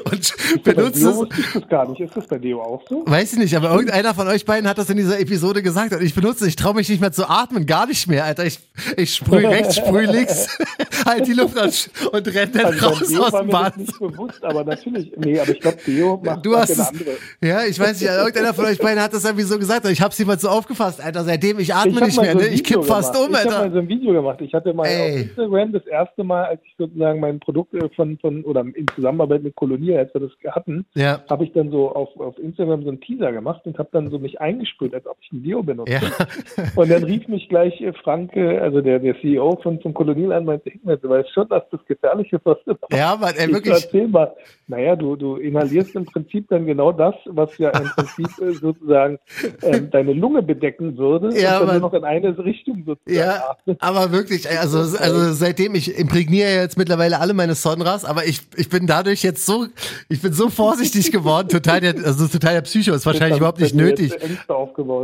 [0.04, 1.38] und benutze Deo es.
[1.38, 2.00] ich das gar nicht.
[2.00, 3.02] Ist das bei Deo auch so?
[3.06, 6.02] Weiß ich nicht, aber irgendeiner von euch beiden hat das in dieser Episode gesagt und
[6.02, 8.44] ich benutze, ich traue mich nicht mehr zu atmen, gar nicht mehr, Alter.
[8.44, 8.58] Ich,
[8.98, 10.48] ich sprühe rechts, sprühe links,
[11.06, 11.70] halt die Luft an
[12.12, 13.76] und renne dann Also raus Deo aus dem Bad.
[13.78, 15.12] nicht bewusst, aber natürlich.
[15.16, 17.10] Nee, aber ich glaube, Deo macht Du hast ja es, andere.
[17.42, 20.02] ja, ich weiß nicht, irgendeiner von euch beiden hat das irgendwie so gesagt und ich
[20.02, 22.54] hab's jemals so aufgefasst, Alter, seitdem ich atme hab nicht mal mehr, so ne?
[22.54, 23.28] Ich kipp fast gemacht.
[23.28, 23.72] um, Ich habe mal Alter.
[23.74, 24.40] so ein Video gemacht.
[24.40, 25.00] Ich hatte mal Ey.
[25.12, 28.86] auf Instagram das erste Mal, als ich sozusagen mein Produkt äh, von, von oder in
[28.94, 31.20] Zusammenarbeit mit Kolonie, als wir das hatten, Ja.
[31.30, 34.18] habe ich dann so auf, auf Instagram so einen Teaser gemacht und habe dann so
[34.18, 35.92] mich eingesprüht, als ob ich ein Deo benutze.
[35.92, 36.00] Ja.
[36.76, 40.32] Und dann rief mich gleich äh, Frank, äh, also der, der CEO von, von Kolonial
[40.32, 42.92] an, meinte, Hickman, du weißt schon, dass das gefährlich ist, was du machst.
[42.92, 43.74] Ja, Mann, ey, Ich wirklich.
[43.74, 44.32] erzähl mal.
[44.66, 49.18] Naja, du, du inhalierst im Prinzip dann genau das, was ja im Prinzip äh, sozusagen
[49.62, 51.80] ähm, deine Lunge bedecken würde Ja, und dann Mann.
[51.82, 57.20] noch in eine Richtung sozusagen Ja, aber wirklich, also, also seitdem ich imprägniere jetzt mittlerweile
[57.20, 59.66] alle meine Sonras, aber ich, ich bin dadurch jetzt so,
[60.08, 63.74] ich bin so vorsichtig geworden, total der, also total der Psycho, ist wahrscheinlich überhaupt nicht
[63.74, 64.12] nötig.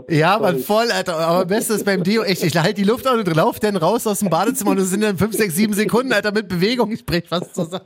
[0.08, 1.16] Ja, man, voll, Alter.
[1.16, 3.76] Aber am besten ist beim Deo echt, ich halte die Luft an und lauf dann
[3.76, 6.90] raus aus dem Badezimmer und es sind dann 5, 6, 7 Sekunden, Alter, mit Bewegung.
[6.92, 7.84] Ich brech fast zusammen.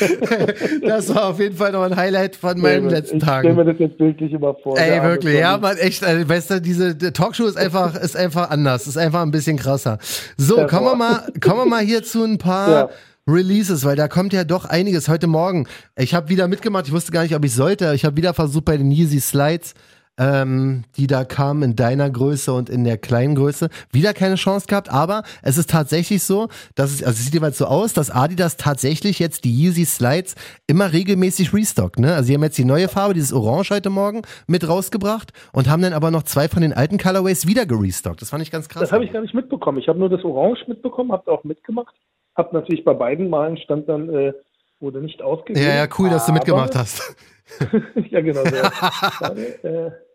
[0.82, 3.54] Das war auf jeden Fall noch ein Highlight von meinen Ich letzten Tagen.
[3.54, 4.78] mir das jetzt bildlich immer vor.
[4.78, 8.47] Ey, wirklich, ja, man, echt, also, weißt du, diese die Talkshow ist einfach, ist einfach
[8.50, 9.98] anders, ist einfach ein bisschen krasser.
[10.36, 12.88] So, Ja, kommen wir mal, kommen wir mal hier zu ein paar Ja.
[13.28, 15.66] Releases, weil da kommt ja doch einiges heute Morgen.
[15.96, 17.92] Ich habe wieder mitgemacht, ich wusste gar nicht, ob ich sollte.
[17.94, 19.74] Ich habe wieder versucht bei den Yeezy Slides,
[20.18, 24.66] ähm, die da kamen in deiner Größe und in der kleinen Größe, wieder keine Chance
[24.66, 24.90] gehabt.
[24.90, 28.56] Aber es ist tatsächlich so, dass es, also es sieht jeweils so aus, dass Adidas
[28.56, 30.34] tatsächlich jetzt die Yeezy Slides
[30.66, 31.98] immer regelmäßig restockt.
[31.98, 32.14] Ne?
[32.14, 35.82] Also sie haben jetzt die neue Farbe, dieses Orange heute Morgen, mit rausgebracht und haben
[35.82, 38.20] dann aber noch zwei von den alten Colorways wieder gerestockt.
[38.20, 38.80] Das fand ich ganz krass.
[38.80, 39.78] Das habe ich gar nicht mitbekommen.
[39.78, 41.94] Ich habe nur das Orange mitbekommen, habe auch mitgemacht.
[42.36, 44.32] Habe natürlich bei beiden Malen stand dann, äh,
[44.80, 45.66] wurde nicht ausgegeben.
[45.66, 47.16] ja, ja, cool, dass du mitgemacht hast.
[48.10, 48.44] ja, genau.
[48.44, 50.07] Warte, äh,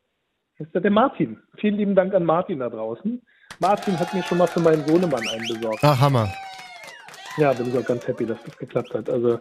[0.58, 1.38] das ist ja der Martin.
[1.58, 3.22] Vielen lieben Dank an Martin da draußen.
[3.60, 5.80] Martin hat mir schon mal für meinen Sohnemann einen besorgt.
[5.84, 6.28] Ach, Hammer.
[7.38, 9.10] Ja, bin ich auch ganz happy, dass das geklappt hat.
[9.10, 9.40] Also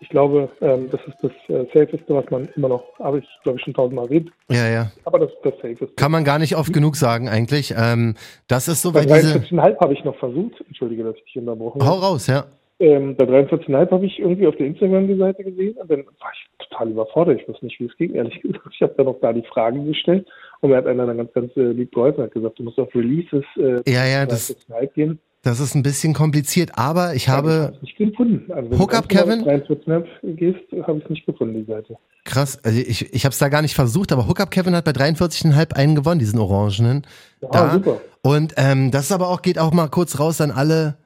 [0.00, 3.58] ich glaube, ähm, das ist das äh, Safeste, was man immer noch, habe ich glaube
[3.58, 4.90] ich schon tausendmal erwähnt, Ja, ja.
[5.04, 5.88] aber das ist das Safeste.
[5.96, 7.74] Kann man gar nicht oft genug sagen, eigentlich.
[7.76, 8.14] Ähm,
[8.48, 9.38] das ist so, Bei weil diese.
[9.40, 10.54] 43,5 habe ich noch versucht.
[10.66, 12.00] Entschuldige, dass ich dich unterbrochen Hau habe.
[12.06, 12.44] raus, ja.
[12.80, 16.88] Ähm, bei 43,5 habe ich irgendwie auf der Instagram-Seite gesehen und dann war ich total
[16.90, 17.40] überfordert.
[17.42, 18.66] Ich wusste nicht, wie es ging, ehrlich gesagt.
[18.72, 20.26] Ich habe dann auch da die Fragen gestellt
[20.64, 22.94] und mir hat einer dann ganz, ganz äh, lieb geholfen hat gesagt, du musst auf
[22.94, 25.18] Releases äh, Ja, ja, das, 43,5 gehen.
[25.42, 28.50] das ist ein bisschen kompliziert, aber ich habe, Ich nicht gefunden.
[28.50, 29.40] Also wenn Hookup, du Kevin?
[29.42, 31.96] auf 43,5 gehst, habe ich es nicht gefunden, die Seite.
[32.24, 34.92] krass, also ich, ich habe es da gar nicht versucht, aber Hookup Kevin hat bei
[34.92, 37.06] 43,5 einen gewonnen, diesen Orangenen.
[37.42, 37.70] Ja, Da.
[37.72, 38.00] super.
[38.22, 40.96] Und ähm, das aber auch, geht auch mal kurz raus an alle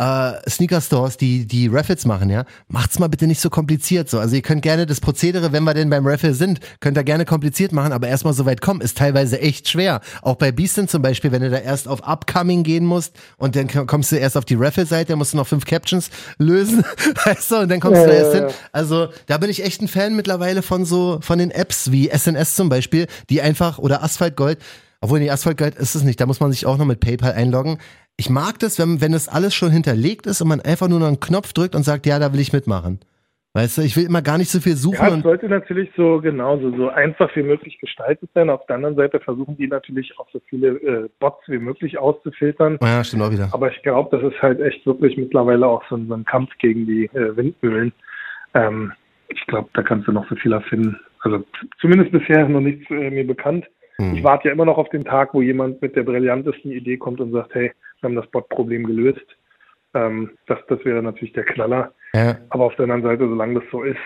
[0.00, 2.44] äh, Sneaker-Stores, die die Raffles machen, ja.
[2.68, 4.20] Macht's mal bitte nicht so kompliziert so.
[4.20, 7.24] Also ihr könnt gerne das Prozedere, wenn wir denn beim Raffle sind, könnt ihr gerne
[7.24, 10.00] kompliziert machen, aber erstmal so weit kommen, ist teilweise echt schwer.
[10.22, 13.66] Auch bei Beastin zum Beispiel, wenn du da erst auf Upcoming gehen musst und dann
[13.88, 16.84] kommst du erst auf die Raffle-Seite, dann musst du noch fünf Captions lösen,
[17.24, 18.44] weißt du, und dann kommst Ja, du da ja, erst hin.
[18.48, 18.54] ja.
[18.72, 22.54] Also da bin ich echt ein Fan mittlerweile von so, von den Apps wie SNS
[22.54, 24.58] zum Beispiel, die einfach, oder Asphalt Gold,
[25.00, 27.32] obwohl, nee, Asphalt Gold ist es nicht, da muss man sich auch noch mit PayPal
[27.32, 27.78] einloggen.
[28.20, 31.06] Ich mag das, wenn, wenn das alles schon hinterlegt ist und man einfach nur noch
[31.06, 32.98] einen Knopf drückt und sagt, ja, da will ich mitmachen.
[33.54, 36.20] Weißt du, ich will immer gar nicht so viel suchen Ja, es sollte natürlich so
[36.20, 38.50] genauso so einfach wie möglich gestaltet sein.
[38.50, 42.78] Auf der anderen Seite versuchen die natürlich auch so viele äh, Bots wie möglich auszufiltern.
[42.82, 43.48] ja, stimmt auch wieder.
[43.52, 46.50] Aber ich glaube, das ist halt echt wirklich mittlerweile auch so ein, so ein Kampf
[46.58, 47.92] gegen die äh, Windmühlen.
[48.54, 48.92] Ähm,
[49.28, 50.98] ich glaube, da kannst du noch so viel erfinden.
[51.20, 51.44] Also
[51.80, 53.64] zumindest bisher noch nichts äh, mir bekannt.
[54.00, 54.14] Hm.
[54.14, 57.20] Ich warte ja immer noch auf den Tag, wo jemand mit der brillantesten Idee kommt
[57.20, 59.26] und sagt, hey, wir haben das Bot-Problem gelöst.
[59.94, 61.92] Ähm, das, das wäre natürlich der Knaller.
[62.14, 62.36] Ja.
[62.50, 63.98] Aber auf der anderen Seite, solange das so ist,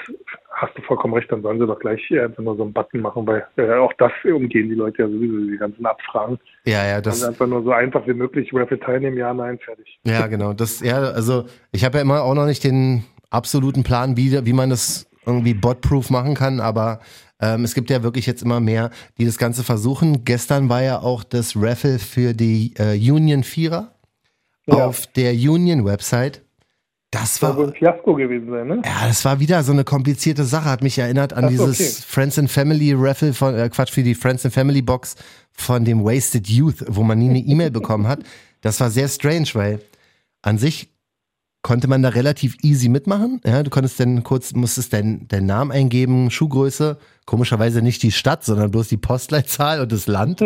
[0.50, 3.26] hast du vollkommen recht, dann sollen sie doch gleich einfach nur so einen Button machen,
[3.26, 6.38] weil äh, auch das umgehen die Leute ja sowieso, die ganzen Abfragen.
[6.64, 7.14] Ja, ja, das.
[7.14, 9.98] Also einfach nur so einfach wie möglich Raffle teilnehmen, ja, nein, fertig.
[10.05, 10.52] Ja, genau.
[10.52, 14.52] Das, ja, also ich habe ja immer auch noch nicht den absoluten Plan, wie, wie
[14.52, 17.00] man das irgendwie botproof machen kann, aber
[17.42, 20.24] ähm, es gibt ja wirklich jetzt immer mehr, die das Ganze versuchen.
[20.24, 23.94] Gestern war ja auch das Raffle für die äh, Union Vierer
[24.66, 24.87] ja.
[24.87, 26.42] auf der Union-Website.
[27.11, 28.83] Das war, das war wohl ein Fiasko gewesen sein, ne?
[28.85, 30.70] Ja, das war wieder so eine komplizierte Sache.
[30.70, 32.05] Hat mich erinnert an Ach, dieses okay.
[32.07, 35.16] Friends and Family Raffle von äh, Quatsch für die Friends and Family Box
[35.52, 38.20] von dem Wasted Youth, wo man nie eine E-Mail bekommen hat.
[38.62, 39.81] Das war sehr strange, weil
[40.40, 40.91] an sich
[41.62, 43.40] konnte man da relativ easy mitmachen.
[43.46, 48.44] Ja, du konntest dann kurz, musstest deinen dein Namen eingeben, Schuhgröße, komischerweise nicht die Stadt,
[48.44, 50.40] sondern bloß die Postleitzahl und das Land.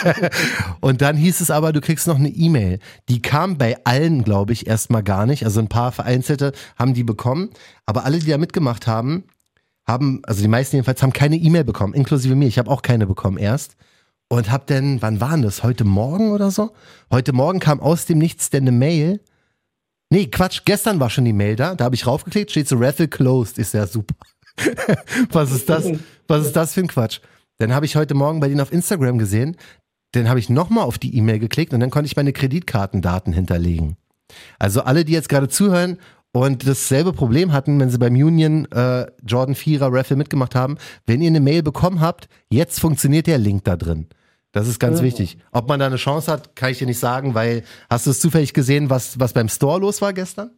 [0.80, 2.78] und dann hieß es aber, du kriegst noch eine E-Mail.
[3.10, 5.44] Die kam bei allen, glaube ich, erstmal gar nicht.
[5.44, 7.50] Also ein paar Vereinzelte haben die bekommen,
[7.84, 9.24] aber alle, die da mitgemacht haben,
[9.86, 12.46] haben, also die meisten jedenfalls, haben keine E-Mail bekommen, inklusive mir.
[12.46, 13.76] Ich habe auch keine bekommen erst.
[14.28, 15.64] Und hab denn, wann waren das?
[15.64, 16.70] Heute Morgen oder so?
[17.10, 19.20] Heute Morgen kam aus dem Nichts denn eine Mail
[20.12, 23.06] Nee, Quatsch, gestern war schon die Mail da, da habe ich raufgeklickt, steht so Raffle
[23.06, 24.14] closed, ist ja super.
[25.30, 25.88] was ist das?
[26.26, 27.20] Was ist das für ein Quatsch?
[27.58, 29.56] Dann habe ich heute Morgen bei denen auf Instagram gesehen,
[30.12, 33.96] dann habe ich nochmal auf die E-Mail geklickt und dann konnte ich meine Kreditkartendaten hinterlegen.
[34.58, 35.98] Also alle, die jetzt gerade zuhören
[36.32, 41.20] und dasselbe Problem hatten, wenn sie beim Union äh, Jordan 4er Raffle mitgemacht haben, wenn
[41.20, 44.08] ihr eine Mail bekommen habt, jetzt funktioniert der Link da drin.
[44.52, 45.04] Das ist ganz ja.
[45.04, 45.38] wichtig.
[45.52, 48.20] Ob man da eine Chance hat, kann ich dir nicht sagen, weil hast du es
[48.20, 50.50] zufällig gesehen, was, was beim Store los war gestern?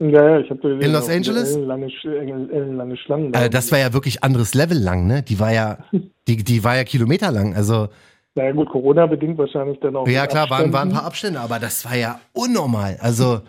[0.00, 1.56] Ja, ja, ich habe In Los Angeles?
[1.56, 3.34] Lange, lange Schlangen.
[3.34, 5.22] Also das war ja wirklich anderes Level lang, ne?
[5.22, 5.78] Die war ja,
[6.28, 7.54] die, die war ja kilometerlang.
[7.54, 7.88] Also.
[8.36, 10.06] Naja gut, Corona-bedingt wahrscheinlich dann auch.
[10.06, 12.98] Ja klar, waren, waren ein paar Abstände, aber das war ja unnormal.
[13.00, 13.40] Also.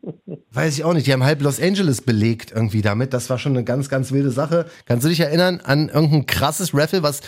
[0.52, 1.06] Weiß ich auch nicht.
[1.06, 3.12] Die haben halb Los Angeles belegt irgendwie damit.
[3.12, 4.64] Das war schon eine ganz, ganz wilde Sache.
[4.86, 7.20] Kannst du dich erinnern an irgendein krasses Raffle, was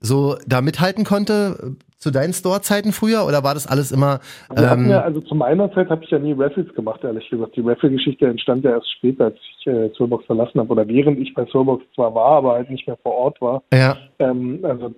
[0.00, 4.20] so da mithalten konnte äh, zu deinen Store-Zeiten früher oder war das alles immer?
[4.54, 7.56] Ähm ja, also zu meiner Zeit habe ich ja nie Raffles gemacht, ehrlich gesagt.
[7.56, 11.34] Die Raffle-Geschichte entstand ja erst später, als ich äh, Soulbox verlassen habe oder während ich
[11.34, 13.62] bei Soulbox zwar war, aber halt nicht mehr vor Ort war.
[13.72, 13.96] Ja.
[14.18, 14.94] Ähm, also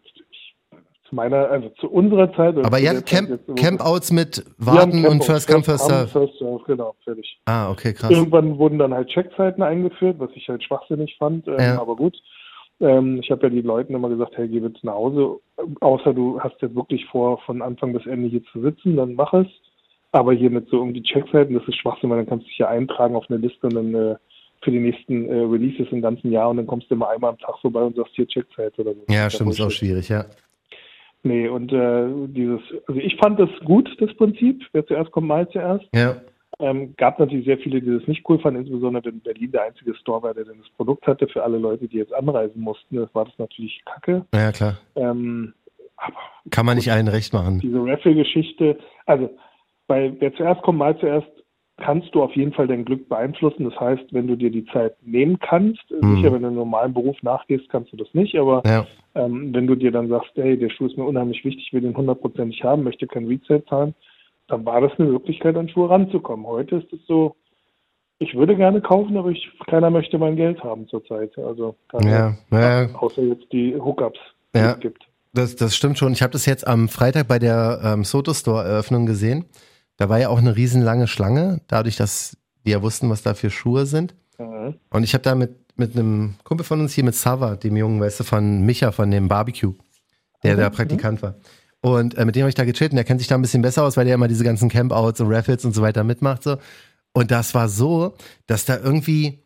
[1.09, 2.57] zu meiner, also zu unserer Zeit.
[2.59, 6.09] Aber ihr hattet Camp, Campouts mit Warten und First Come, First Serve.
[6.09, 7.41] First Serve, genau, fertig.
[7.47, 8.11] Ah, okay, krass.
[8.11, 11.81] Irgendwann wurden dann halt Checkzeiten eingeführt, was ich halt schwachsinnig fand, ähm, ja.
[11.81, 12.17] aber gut.
[12.81, 15.41] Ähm, ich habe ja den Leuten immer gesagt, hey, geh bitte nach Hause,
[15.81, 19.33] außer du hast jetzt wirklich vor, von Anfang bis Ende hier zu sitzen, dann mach
[19.35, 19.47] es.
[20.13, 22.59] Aber hier mit so um die Checkzeiten, das ist Schwachsinn, weil dann kannst du dich
[22.59, 24.17] ja eintragen auf eine Liste und dann äh,
[24.63, 27.39] für die nächsten äh, Releases im ganzen Jahr und dann kommst du immer einmal am
[27.39, 29.05] Tag vorbei und sagst hier Checkzeit oder so.
[29.09, 30.25] Ja, stimmt, ist auch schwierig, ja.
[31.25, 34.65] Nee, und äh, dieses, also ich fand das gut, das Prinzip.
[34.73, 35.85] Wer zuerst kommt, mal zuerst.
[35.95, 36.17] Ja.
[36.61, 39.95] Ähm, gab natürlich sehr viele, die das nicht cool fanden, insbesondere wenn Berlin der einzige
[39.95, 41.29] Store war, der denn das Produkt hatte.
[41.29, 44.25] Für alle Leute, die jetzt anreisen mussten, das war das natürlich kacke.
[44.35, 44.79] Ja, klar.
[44.97, 45.55] Ähm,
[46.51, 47.61] Kann man nicht allen recht machen.
[47.61, 49.31] Diese Raffle-Geschichte, also
[49.87, 51.29] bei Wer zuerst kommt, mal zuerst,
[51.79, 53.65] kannst du auf jeden Fall dein Glück beeinflussen.
[53.65, 56.17] Das heißt, wenn du dir die Zeit nehmen kannst, mhm.
[56.17, 58.87] sicher, wenn du einem normalen Beruf nachgehst, kannst du das nicht, aber ja.
[59.15, 61.81] ähm, wenn du dir dann sagst, hey, der Schuh ist mir unheimlich wichtig, ich will
[61.81, 63.95] den hundertprozentig haben, möchte kein Resale zahlen,
[64.49, 66.47] dann war das eine Möglichkeit, an Schuhe ranzukommen.
[66.47, 67.37] Heute ist es so,
[68.19, 71.37] ich würde gerne kaufen, aber ich, keiner möchte mein Geld haben zurzeit.
[71.39, 72.89] Also ja, ja.
[72.95, 74.19] außer jetzt die Hookups,
[74.55, 75.05] die ja, es gibt.
[75.35, 76.13] Das, das stimmt schon.
[76.13, 79.45] Ich habe das jetzt am Freitag bei der ähm, Soto Store Eröffnung gesehen.
[79.99, 83.51] Da war ja auch eine riesenlange Schlange, dadurch, dass die ja wussten, was da für
[83.51, 84.15] Schuhe sind.
[84.39, 84.75] Mhm.
[84.91, 88.01] Und ich habe da mit, mit einem Kumpel von uns hier, mit Sava, dem Jungen,
[88.01, 89.75] weißt du, von Micha, von dem Barbecue,
[90.43, 90.59] der mhm.
[90.59, 91.35] der Praktikant war.
[91.81, 93.63] Und äh, mit dem habe ich da gechillt und der kennt sich da ein bisschen
[93.63, 96.43] besser aus, weil der immer diese ganzen Campouts und Raffles und so weiter mitmacht.
[96.43, 96.59] So.
[97.13, 98.15] Und das war so,
[98.47, 99.45] dass da irgendwie,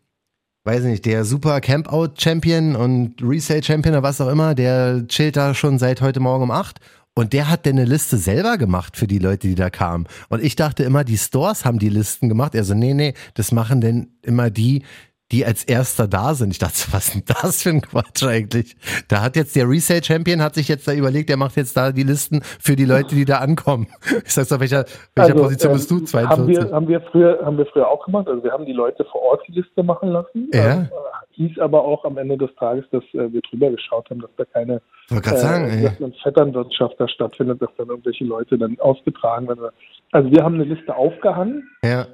[0.63, 5.53] weiß ich nicht, der super Campout-Champion und Resale-Champion oder was auch immer, der chillt da
[5.53, 6.79] schon seit heute Morgen um acht
[7.15, 10.07] und der hat denn eine Liste selber gemacht für die Leute, die da kamen.
[10.29, 12.55] Und ich dachte immer, die Stores haben die Listen gemacht.
[12.55, 14.83] Er so, nee, nee, das machen denn immer die,
[15.31, 16.51] die als erster da sind.
[16.51, 18.75] Ich dachte, was ist denn das für ein Quatsch eigentlich?
[19.07, 21.91] Da hat jetzt der Resale Champion hat sich jetzt da überlegt, er macht jetzt da
[21.91, 23.87] die Listen für die Leute, die da ankommen.
[24.25, 25.99] Ich sag's auf welcher, welcher also, Position bist du?
[25.99, 26.29] 42?
[26.29, 28.27] Haben wir, haben wir früher, haben wir früher auch gemacht.
[28.27, 30.49] Also wir haben die Leute vor Ort die Liste machen lassen.
[30.53, 30.73] Ja.
[30.73, 30.89] Ähm,
[31.31, 34.45] hieß aber auch am Ende des Tages, dass äh, wir drüber geschaut haben, dass da
[34.45, 39.69] keine äh, sagen, dass eine Vetternwirtschaft da stattfindet, dass dann irgendwelche Leute dann ausgetragen werden.
[40.11, 41.67] Also wir haben eine Liste aufgehangen.
[41.83, 42.05] Ja.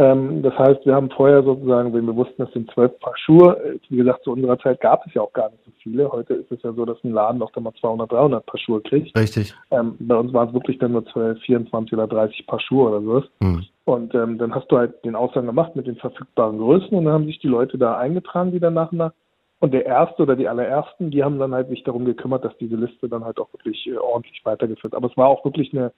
[0.00, 3.78] Ähm, das heißt, wir haben vorher sozusagen, wenn wir wussten, es sind zwölf Paar Schuhe,
[3.90, 6.10] wie gesagt, zu unserer Zeit gab es ja auch gar nicht so viele.
[6.10, 9.14] Heute ist es ja so, dass ein Laden noch mal 200, 300 Paar Schuhe kriegt.
[9.18, 9.54] Richtig.
[9.70, 13.02] Ähm, bei uns waren es wirklich dann nur 12, 24 oder 30 Paar Schuhe oder
[13.02, 13.24] so.
[13.42, 13.66] Hm.
[13.84, 17.12] Und ähm, dann hast du halt den Aushang gemacht mit den verfügbaren Größen und dann
[17.12, 19.12] haben sich die Leute da eingetragen, die dann nach und nach.
[19.58, 22.76] Und der erste oder die allerersten, die haben dann halt sich darum gekümmert, dass diese
[22.76, 24.94] Liste dann halt auch wirklich äh, ordentlich weitergeführt.
[24.94, 25.92] Aber es war auch wirklich eine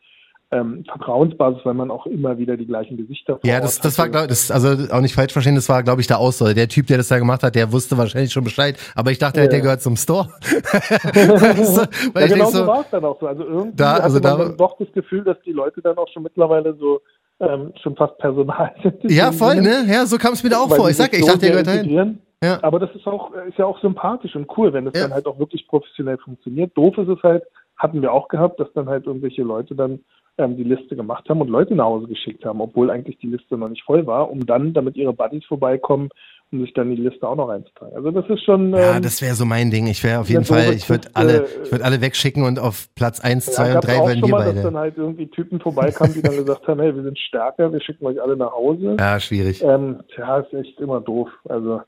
[0.52, 4.32] ähm, Vertrauensbasis, weil man auch immer wieder die gleichen Gesichter Ja, das, das war, glaube
[4.32, 6.54] ich, also auch nicht falsch verstehen, das war, glaube ich, der Aussoll.
[6.54, 9.40] Der Typ, der das da gemacht hat, der wusste wahrscheinlich schon Bescheid, aber ich dachte,
[9.40, 9.46] ja.
[9.48, 10.28] der gehört zum Store.
[10.42, 13.26] weißt ja, genau so, so war es dann auch so.
[13.26, 16.08] Also irgendwie da, also hatte man da, doch das Gefühl, dass die Leute dann auch
[16.12, 17.00] schon mittlerweile so
[17.40, 19.10] ähm, schon fast Personal sind.
[19.10, 19.84] Ja, voll, ne?
[19.88, 20.90] Ja, so kam es mir da auch vor.
[20.90, 22.18] Ich sag, ich dachte, der gehört dahin.
[22.42, 22.58] Ja.
[22.62, 25.02] Aber das ist auch, ist ja auch sympathisch und cool, wenn das ja.
[25.02, 26.76] dann halt auch wirklich professionell funktioniert.
[26.76, 27.44] Doof ist es halt,
[27.76, 30.00] hatten wir auch gehabt, dass dann halt irgendwelche Leute dann
[30.38, 33.56] ähm, die Liste gemacht haben und Leute nach Hause geschickt haben, obwohl eigentlich die Liste
[33.56, 36.08] noch nicht voll war, um dann, damit ihre Buddies vorbeikommen,
[36.50, 37.94] um sich dann die Liste auch noch reinzutragen.
[37.94, 38.68] Also das ist schon.
[38.68, 39.86] Ähm, ja, das wäre so mein Ding.
[39.86, 43.20] Ich wäre auf jeden Fall, ich würde alle, ich würde alle wegschicken und auf Platz
[43.20, 44.54] 1, ja, 2 und 3 würden wir mal, beide.
[44.54, 47.80] Dass dann halt irgendwie Typen vorbeikamen, die dann gesagt haben, hey, wir sind stärker, wir
[47.80, 48.96] schicken euch alle nach Hause.
[48.98, 49.62] Ja, schwierig.
[49.62, 51.28] Ähm, tja, ist echt immer doof.
[51.48, 51.80] Also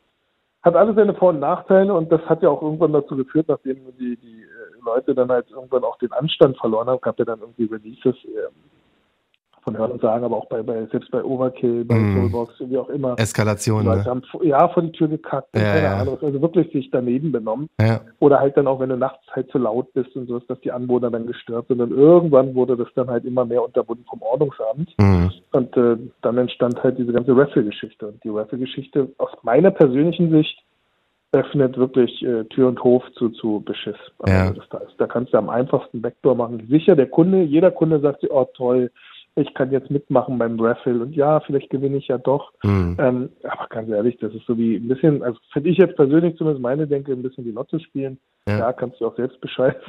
[0.65, 3.77] hat alles seine Vor- und Nachteile und das hat ja auch irgendwann dazu geführt, nachdem
[3.99, 4.54] die, die äh,
[4.85, 8.49] Leute dann halt irgendwann auch den Anstand verloren haben, gab ja dann irgendwie Releases, äh,
[9.65, 12.15] von Hören und Sagen, aber auch bei, bei selbst bei Overkill, bei mm.
[12.15, 13.19] Soulbox, wie auch immer.
[13.19, 14.05] Eskalation, ne?
[14.05, 15.97] haben ja vor die Tür gekackt, ja, keine ja.
[15.97, 17.69] Ahnung, also wirklich sich daneben benommen.
[17.81, 18.03] Ja.
[18.21, 20.71] Oder halt dann auch, wenn du nachts halt zu laut bist und so, dass die
[20.71, 21.81] Anwohner dann gestört sind.
[21.81, 24.95] Und irgendwann wurde das dann halt immer mehr unterbunden vom Ordnungsamt.
[24.99, 25.29] Mm.
[25.53, 28.07] Und äh, dann entstand halt diese ganze Raffle-Geschichte.
[28.07, 30.63] Und die Raffle-Geschichte aus meiner persönlichen Sicht
[31.35, 33.97] öffnet wirklich äh, Tür und Hof zu, zu Beschiss.
[34.21, 34.51] Also ja.
[34.53, 36.67] das da, da kannst du am einfachsten Backdoor machen.
[36.71, 38.91] Sicher, der Kunde, jeder Kunde sagt sich, oh toll,
[39.37, 42.53] ich kann jetzt mitmachen beim Raffle und ja, vielleicht gewinne ich ja doch.
[42.63, 42.97] Mhm.
[43.01, 46.37] Ähm, aber ganz ehrlich, das ist so wie ein bisschen, also finde ich jetzt persönlich
[46.37, 48.19] zumindest meine Denke, ein bisschen die Lotto spielen.
[48.49, 49.81] Ja, ja kannst du auch selbst bescheißen.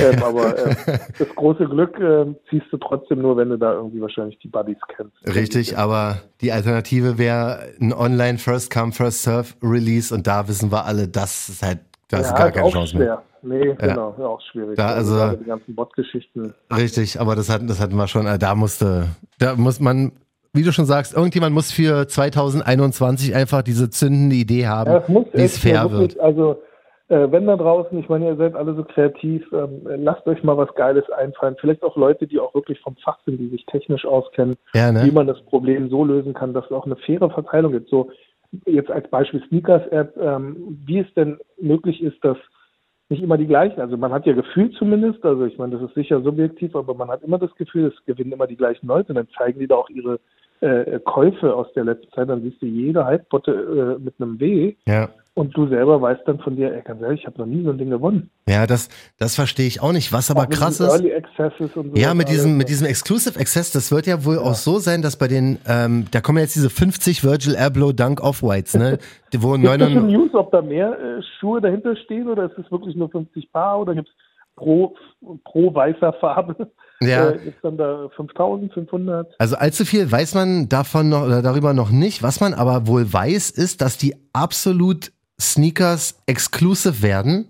[0.00, 4.00] Ähm, aber äh, das große Glück äh, ziehst du trotzdem nur, wenn du da irgendwie
[4.00, 5.12] wahrscheinlich die Buddies kennst.
[5.34, 10.70] Richtig, aber die Alternative wäre ein Online First Come First Serve Release und da wissen
[10.70, 11.78] wir alle, das ist halt,
[12.08, 13.22] das ja, ist gar keine Chance mehr.
[13.42, 14.76] Nee, genau, ja, auch schwierig.
[14.76, 16.54] Da, also, also die ganzen Bot-Geschichten.
[16.74, 20.12] Richtig, aber das hatten, das hatten wir schon, äh, da musste, da muss man,
[20.52, 25.42] wie du schon sagst, irgendjemand muss für 2021 einfach diese zündende Idee haben, ja, wie
[25.42, 26.20] es fair wirklich, wird.
[26.20, 26.60] Also,
[27.08, 30.56] äh, wenn da draußen, ich meine, ihr seid alle so kreativ, ähm, lasst euch mal
[30.56, 31.56] was Geiles einfallen.
[31.60, 35.04] Vielleicht auch Leute, die auch wirklich vom Fach sind, die sich technisch auskennen, ja, ne?
[35.04, 37.88] wie man das Problem so lösen kann, dass es auch eine faire Verteilung gibt.
[37.90, 38.10] So,
[38.64, 42.38] jetzt als Beispiel Sneakers-App, ähm, wie es denn möglich ist, dass
[43.08, 43.80] nicht immer die gleichen.
[43.80, 47.08] Also man hat ja Gefühl zumindest, also ich meine, das ist sicher subjektiv, aber man
[47.08, 49.10] hat immer das Gefühl, es gewinnen immer die gleichen Leute.
[49.10, 50.18] Und dann zeigen die da auch ihre
[50.60, 54.74] äh, Käufe aus der letzten Zeit, dann siehst du jede Halbbotte äh, mit einem W.
[54.88, 55.08] Ja.
[55.38, 57.68] Und du selber weißt dann von dir, ey, ganz ehrlich, ich habe noch nie so
[57.68, 58.30] ein Ding gewonnen.
[58.48, 60.10] Ja, das, das verstehe ich auch nicht.
[60.10, 60.88] Was aber krass ist.
[60.88, 64.36] Early Accesses und so ja, mit diesem, mit diesem Exclusive Access, das wird ja wohl
[64.36, 64.40] ja.
[64.40, 68.22] auch so sein, dass bei den, ähm, da kommen jetzt diese 50 Virgil Abloh Dunk
[68.22, 68.96] Off-Whites, ne?
[69.34, 72.56] Die, wo gibt es schon News, ob da mehr äh, Schuhe dahinter stehen oder ist
[72.56, 74.14] es wirklich nur 50 Paar oder gibt es
[74.56, 74.96] pro,
[75.44, 76.70] pro weißer Farbe
[77.00, 77.30] ja.
[77.30, 79.34] Äh, ist dann da 5500.
[79.38, 82.22] Also allzu viel weiß man davon noch oder darüber noch nicht.
[82.22, 87.48] Was man aber wohl weiß, ist, dass die absolut Sneakers exclusive werden.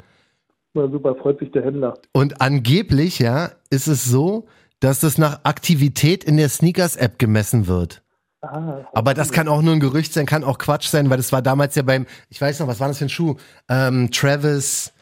[0.75, 1.94] Na super, freut sich der Händler.
[2.12, 4.46] Und angeblich, ja, ist es so,
[4.81, 8.03] dass das nach Aktivität in der Sneakers-App gemessen wird.
[8.42, 11.33] Ah, Aber das kann auch nur ein Gerücht sein, kann auch Quatsch sein, weil das
[11.33, 13.37] war damals ja beim, ich weiß noch, was war das für ein Schuh?
[13.68, 14.92] Ähm, Travis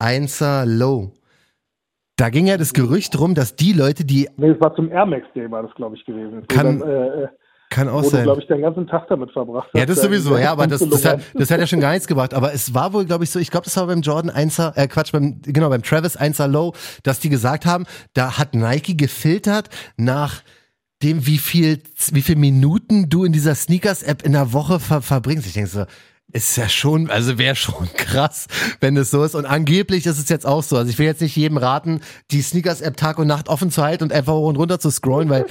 [0.00, 1.12] 1er Low.
[2.16, 4.28] Da ging ja das Gerücht rum, dass die Leute, die.
[4.36, 6.46] Nee, es war zum Air Max Day, war das, glaube ich, gewesen.
[6.46, 7.28] Kann, dann, äh,
[7.72, 8.24] kann auch wo sein.
[8.24, 11.20] glaube ich, den ganzen Tag damit verbracht Ja, das sowieso, ja, aber das, das, hat,
[11.34, 12.34] das hat ja schon gar nichts gebracht.
[12.34, 14.86] Aber es war wohl, glaube ich, so, ich glaube, das war beim Jordan 1er, äh,
[14.86, 19.70] Quatsch, beim, genau, beim Travis 1er Low, dass die gesagt haben, da hat Nike gefiltert
[19.96, 20.42] nach
[21.02, 21.82] dem, wie viel,
[22.12, 25.46] wie viel Minuten du in dieser Sneakers-App in der Woche ver verbringst.
[25.46, 25.84] Ich denke so,
[26.32, 28.46] ist ja schon, also wäre schon krass,
[28.80, 29.34] wenn es so ist.
[29.34, 30.76] Und angeblich ist es jetzt auch so.
[30.76, 34.04] Also ich will jetzt nicht jedem raten, die Sneakers-App Tag und Nacht offen zu halten
[34.04, 35.46] und einfach hoch und runter zu scrollen, weil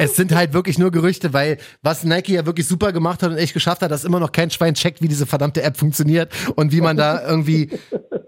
[0.00, 3.36] es sind halt wirklich nur Gerüchte, weil was Nike ja wirklich super gemacht hat und
[3.36, 6.72] echt geschafft hat, dass immer noch kein Schwein checkt, wie diese verdammte App funktioniert und
[6.72, 7.68] wie man da irgendwie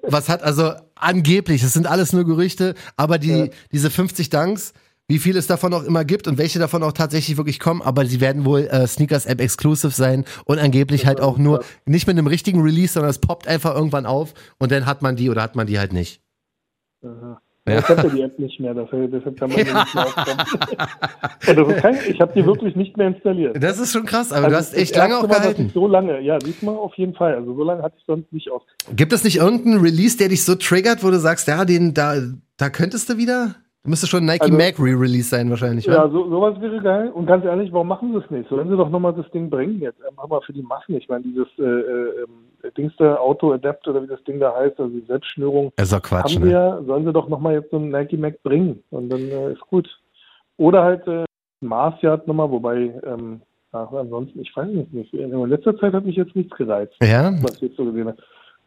[0.02, 0.42] was hat.
[0.42, 3.46] Also angeblich, es sind alles nur Gerüchte, aber die, ja.
[3.72, 4.74] diese 50 Dunks,
[5.08, 8.04] wie viel es davon auch immer gibt und welche davon auch tatsächlich wirklich kommen, aber
[8.04, 12.18] sie werden wohl äh, Sneakers App exclusive sein und angeblich halt auch nur nicht mit
[12.18, 15.42] einem richtigen Release, sondern es poppt einfach irgendwann auf und dann hat man die oder
[15.42, 16.20] hat man die halt nicht.
[17.02, 17.41] Aha.
[17.68, 17.78] Ja.
[17.78, 19.84] Ich hatte die App nicht mehr, deshalb kann man ja.
[19.84, 21.76] nicht mehr aufkommen.
[21.80, 23.62] kein, ich habe die wirklich nicht mehr installiert.
[23.62, 25.70] Das ist schon krass, aber also du hast echt lange auch gehalten.
[25.72, 27.36] so lange, ja, diesmal auf jeden Fall.
[27.36, 28.62] Also so lange hatte ich sonst nicht aus.
[28.96, 32.14] Gibt es nicht irgendeinen Release, der dich so triggert, wo du sagst, ja, den da,
[32.56, 33.54] da könntest du wieder?
[33.84, 36.08] Müsste schon ein Nike Also- Mag Re-Release sein wahrscheinlich, Ja, ja?
[36.08, 37.10] so, sowas wäre geil.
[37.10, 38.48] Und ganz ehrlich, warum machen sie es nicht?
[38.48, 40.04] Sollen sie doch nochmal das Ding bringen jetzt?
[40.04, 40.96] Einfach mal für die Massen.
[40.96, 42.26] Ich meine, dieses äh, äh,
[42.64, 46.34] ähm, Dings da, Auto-Adapt oder wie das Ding da heißt, also die Selbstschnürung, doch Quatsch,
[46.36, 46.50] haben ne?
[46.50, 48.82] wir, sollen sie doch nochmal jetzt so einen Nike Mac bringen.
[48.90, 49.88] Und dann äh, ist gut.
[50.56, 51.24] Oder halt äh,
[51.60, 53.40] Mars Yard nochmal, wobei, ähm,
[53.72, 55.14] ach, ansonsten, ich weiß nicht, nicht.
[55.14, 57.32] In letzter Zeit hat mich jetzt nichts gereizt, Ja?
[57.42, 58.18] was ich jetzt so gesehen habe.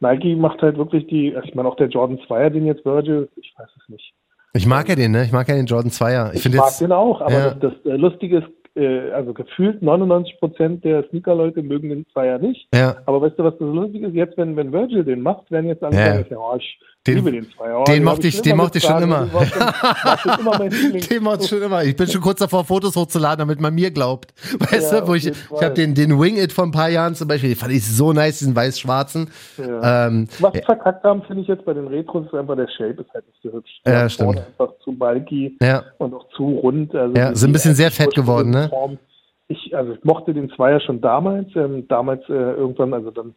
[0.02, 3.30] Nike macht halt wirklich die, also ich meine auch der Jordan 2er, den jetzt Virgil,
[3.38, 4.14] ich weiß es nicht.
[4.54, 5.24] Ich mag ja den, ne?
[5.26, 6.34] Ich mag ja den Jordan 2er.
[6.34, 6.82] Ich Ich, mag jetzt.
[6.82, 7.50] den auch, aber ja.
[7.54, 12.38] das, das äh, Lustige ist, äh, also gefühlt 99 Prozent der Sneaker-Leute mögen den Zweier
[12.40, 12.68] nicht.
[12.74, 14.14] Ja, Aber weißt du, was das Lustige ist?
[14.14, 16.16] Jetzt, wenn, wenn Virgil den macht, werden jetzt alle Ja.
[16.18, 17.80] sagen, ja, oh, ich Den- liebe den Zweier.
[17.82, 19.28] Oh, den mochte ich- schon den mochte ich schon immer.
[19.32, 19.62] Das war schon,
[20.02, 21.90] war schon immer den.
[21.90, 24.34] Ich bin schon kurz davor, Fotos hochzuladen, damit man mir glaubt.
[24.72, 27.14] Weißt Ja, du, wo ich, ich habe den, den Wing It vor ein paar Jahren
[27.16, 29.30] zum Beispiel, den fand ich so nice, diesen weiß-schwarzen.
[29.58, 30.08] Ja.
[30.08, 33.02] Ähm, Was sie verkackt haben, finde ich jetzt bei den Retros, ist einfach der Shape
[33.02, 33.82] ist halt nicht so hübsch.
[33.86, 34.38] Ja, Der stimmt.
[34.40, 36.96] einfach zu bulky ja, und auch zu rund.
[36.96, 38.70] Also Ja, sind ein bisschen sehr fett geworden, ne?
[38.70, 38.98] Form.
[39.48, 43.34] Ich, also ich mochte den Zweier schon damals, ähm, damals äh, irgendwann, also dann äh,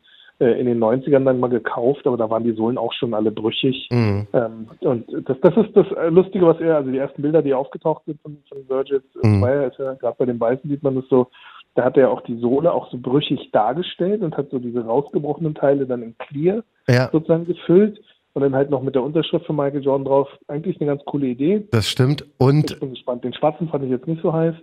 [0.60, 3.88] in den 90ern dann mal gekauft, aber da waren die Sohlen auch schon alle brüchig.
[3.90, 4.26] mhm.
[4.32, 7.54] Ähm, und das, das ist das äh, Lustige, was er, also die ersten Bilder, die
[7.54, 9.40] aufgetaucht sind von, von Virgil Mhm.
[9.40, 11.26] Zweier, ist ja, gerade bei den Weißen sieht man das so,
[11.74, 15.54] da hat er auch die Sohle auch so brüchig dargestellt und hat so diese rausgebrochenen
[15.54, 18.00] Teile dann in Clear ja, sozusagen gefüllt
[18.34, 20.28] und dann halt noch mit der Unterschrift von Michael Jordan drauf.
[20.48, 21.66] Eigentlich eine ganz coole Idee.
[21.72, 22.24] das stimmt.
[22.38, 23.24] Und Ich bin gespannt.
[23.24, 24.54] Den schwarzen fand ich jetzt nicht so heiß,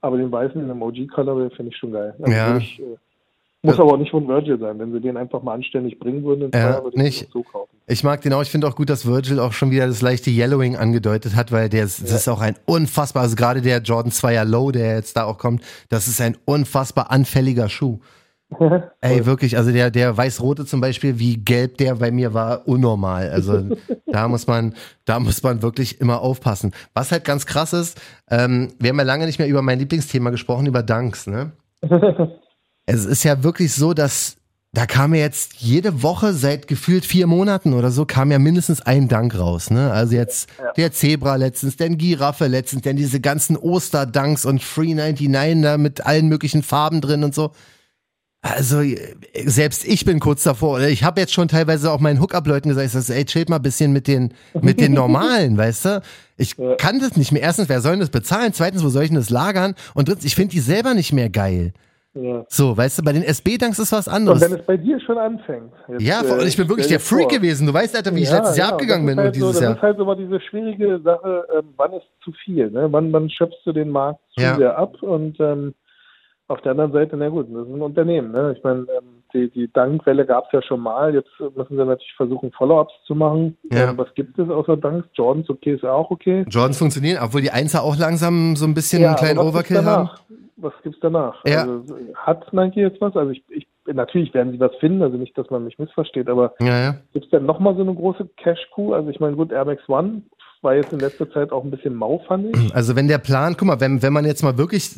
[0.00, 2.14] aber den weißen in einem OG-Color finde ich schon geil.
[2.20, 2.56] Also Ja.
[2.58, 2.96] Ich, äh,
[3.66, 4.78] muss aber auch nicht von Virgil sein.
[4.78, 7.76] Wenn sie den einfach mal anständig bringen würden, den Ja, würde ich so kaufen.
[7.86, 8.42] Ich mag den auch.
[8.42, 11.68] Ich finde auch gut, dass Virgil auch schon wieder das leichte Yellowing angedeutet hat, weil
[11.68, 15.16] der ist, das ist auch ein unfassbar, also gerade der Jordan 2er Low, der jetzt
[15.16, 17.98] da auch kommt, das ist ein unfassbar anfälliger Schuh.
[19.00, 23.30] Ey, wirklich, also der, der weiß-rote zum Beispiel, wie gelb der bei mir war, unnormal.
[23.30, 23.76] Also
[24.06, 24.74] da muss man,
[25.04, 26.72] da muss man wirklich immer aufpassen.
[26.94, 28.00] Was halt ganz krass ist,
[28.30, 31.52] ähm, wir haben ja lange nicht mehr über mein Lieblingsthema gesprochen, über Dunks, ne?
[32.86, 34.36] Es ist ja wirklich so, dass
[34.72, 38.82] da kam ja jetzt jede Woche seit gefühlt vier Monaten oder so, kam ja mindestens
[38.82, 39.70] ein Dank raus.
[39.70, 39.90] Ne?
[39.90, 45.62] Also jetzt der Zebra letztens, dann Giraffe letztens, dann diese ganzen Oster-Dunks und Free 99
[45.62, 47.52] da mit allen möglichen Farben drin und so.
[48.42, 48.82] Also
[49.46, 50.76] selbst ich bin kurz davor.
[50.76, 53.56] Oder ich habe jetzt schon teilweise auch meinen Hookup-Leuten gesagt, ich sag, ey, chillt mal
[53.56, 56.02] ein bisschen mit den, mit den normalen, weißt du?
[56.36, 56.74] Ich Ja.
[56.76, 57.42] kann das nicht mehr.
[57.42, 58.52] Erstens, wer soll denn das bezahlen?
[58.52, 59.74] Zweitens, wo soll ich denn das lagern?
[59.94, 61.72] Und drittens, ich finde die selber nicht mehr geil.
[62.18, 62.44] Ja.
[62.48, 64.40] So, weißt du, bei den SB-Dunks ist was Und anderes.
[64.40, 65.70] wenn es bei dir schon anfängt.
[65.88, 67.38] Jetzt, Ja, äh, ich bin wirklich der Freak vor.
[67.38, 67.66] gewesen.
[67.66, 69.62] Du weißt, Alter, wie ich letztes Jahr ja, abgegangen bin und halt dieses so, Das
[69.62, 69.74] Jahr.
[69.76, 72.88] ist halt immer diese schwierige Sache, ähm, wann ist zu viel, ne?
[72.90, 74.56] Wann, wann schöpfst du den Markt zu Ja.
[74.56, 75.74] sehr ab und ähm,
[76.48, 78.54] auf der anderen Seite, na gut, das ist ein Unternehmen, ne?
[78.56, 82.14] Ich meine, ähm, die, die Dankwelle gab es ja schon mal, jetzt müssen sie natürlich
[82.16, 83.56] versuchen, Follow-ups zu machen.
[83.72, 83.90] Ja.
[83.90, 85.06] Ähm, was gibt es außer Danks?
[85.14, 86.44] Jordans, okay, ist auch okay.
[86.48, 90.08] Jordans funktionieren, obwohl die Einser auch langsam so ein bisschen Ja, einen kleinen Overkill haben.
[90.56, 91.44] Was gibt's danach?
[91.46, 91.62] Ja.
[91.62, 93.14] Also, hat Nike jetzt was?
[93.14, 96.54] Also ich, ich natürlich werden sie was finden, also nicht, dass man mich missversteht, aber
[96.60, 96.96] Ja, ja.
[97.12, 98.92] Gibt es denn nochmal so eine große Cash-Coup?
[98.92, 100.22] Also ich meine, gut, Air Max One
[100.62, 102.74] war jetzt in letzter Zeit auch ein bisschen mau, fand ich.
[102.74, 104.96] Also wenn der Plan, guck mal, wenn, wenn man jetzt mal wirklich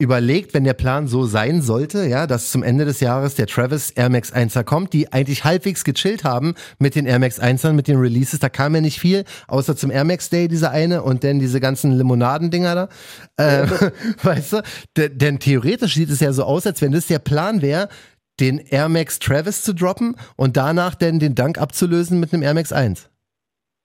[0.00, 3.90] überlegt, wenn der Plan so sein sollte, ja, dass zum Ende des Jahres der Travis
[3.90, 7.86] Air Max 1er kommt, die eigentlich halbwegs gechillt haben mit den Air Max 1ern, mit
[7.86, 11.22] den Releases, da kam ja nicht viel, außer zum Air Max Day dieser eine und
[11.22, 12.88] dann diese ganzen Limonadendinger
[13.36, 13.66] da, äh,
[14.22, 14.62] weißt du,
[14.96, 17.88] D denn theoretisch sieht es ja so aus, als wenn das der Plan wäre,
[18.40, 22.54] den Air Max Travis zu droppen und danach dann den Dank abzulösen mit einem Air
[22.54, 23.10] Max 1.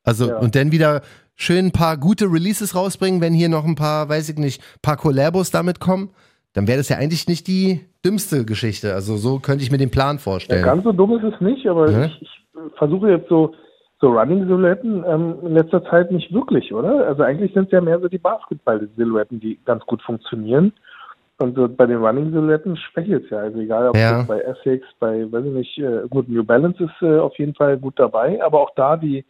[0.03, 0.37] Also, Ja.
[0.37, 1.01] und dann wieder
[1.35, 4.97] schön ein paar gute Releases rausbringen, wenn hier noch ein paar, weiß ich nicht, paar
[4.97, 6.09] Collabos damit kommen,
[6.53, 8.93] dann wäre das ja eigentlich nicht die dümmste Geschichte.
[8.93, 10.63] Also so könnte ich mir den Plan Ja, vorstellen.
[10.63, 12.05] ganz so dumm ist es nicht, aber Ja.
[12.05, 12.29] ich, ich
[12.77, 13.53] versuche jetzt so,
[13.99, 17.07] so Running-Silhouetten ähm, in letzter Zeit nicht wirklich, oder?
[17.07, 20.71] Also eigentlich sind es ja mehr so die Basketball-Silhouetten, die ganz gut funktionieren.
[21.37, 23.39] Und so bei den Running-Silhouetten schwächelt es ja.
[23.39, 24.23] Also egal, ob Ja.
[24.23, 27.77] bei Essex, bei, weiß ich nicht, äh, gut, New Balance ist äh, auf jeden Fall
[27.77, 29.25] gut dabei, aber auch da die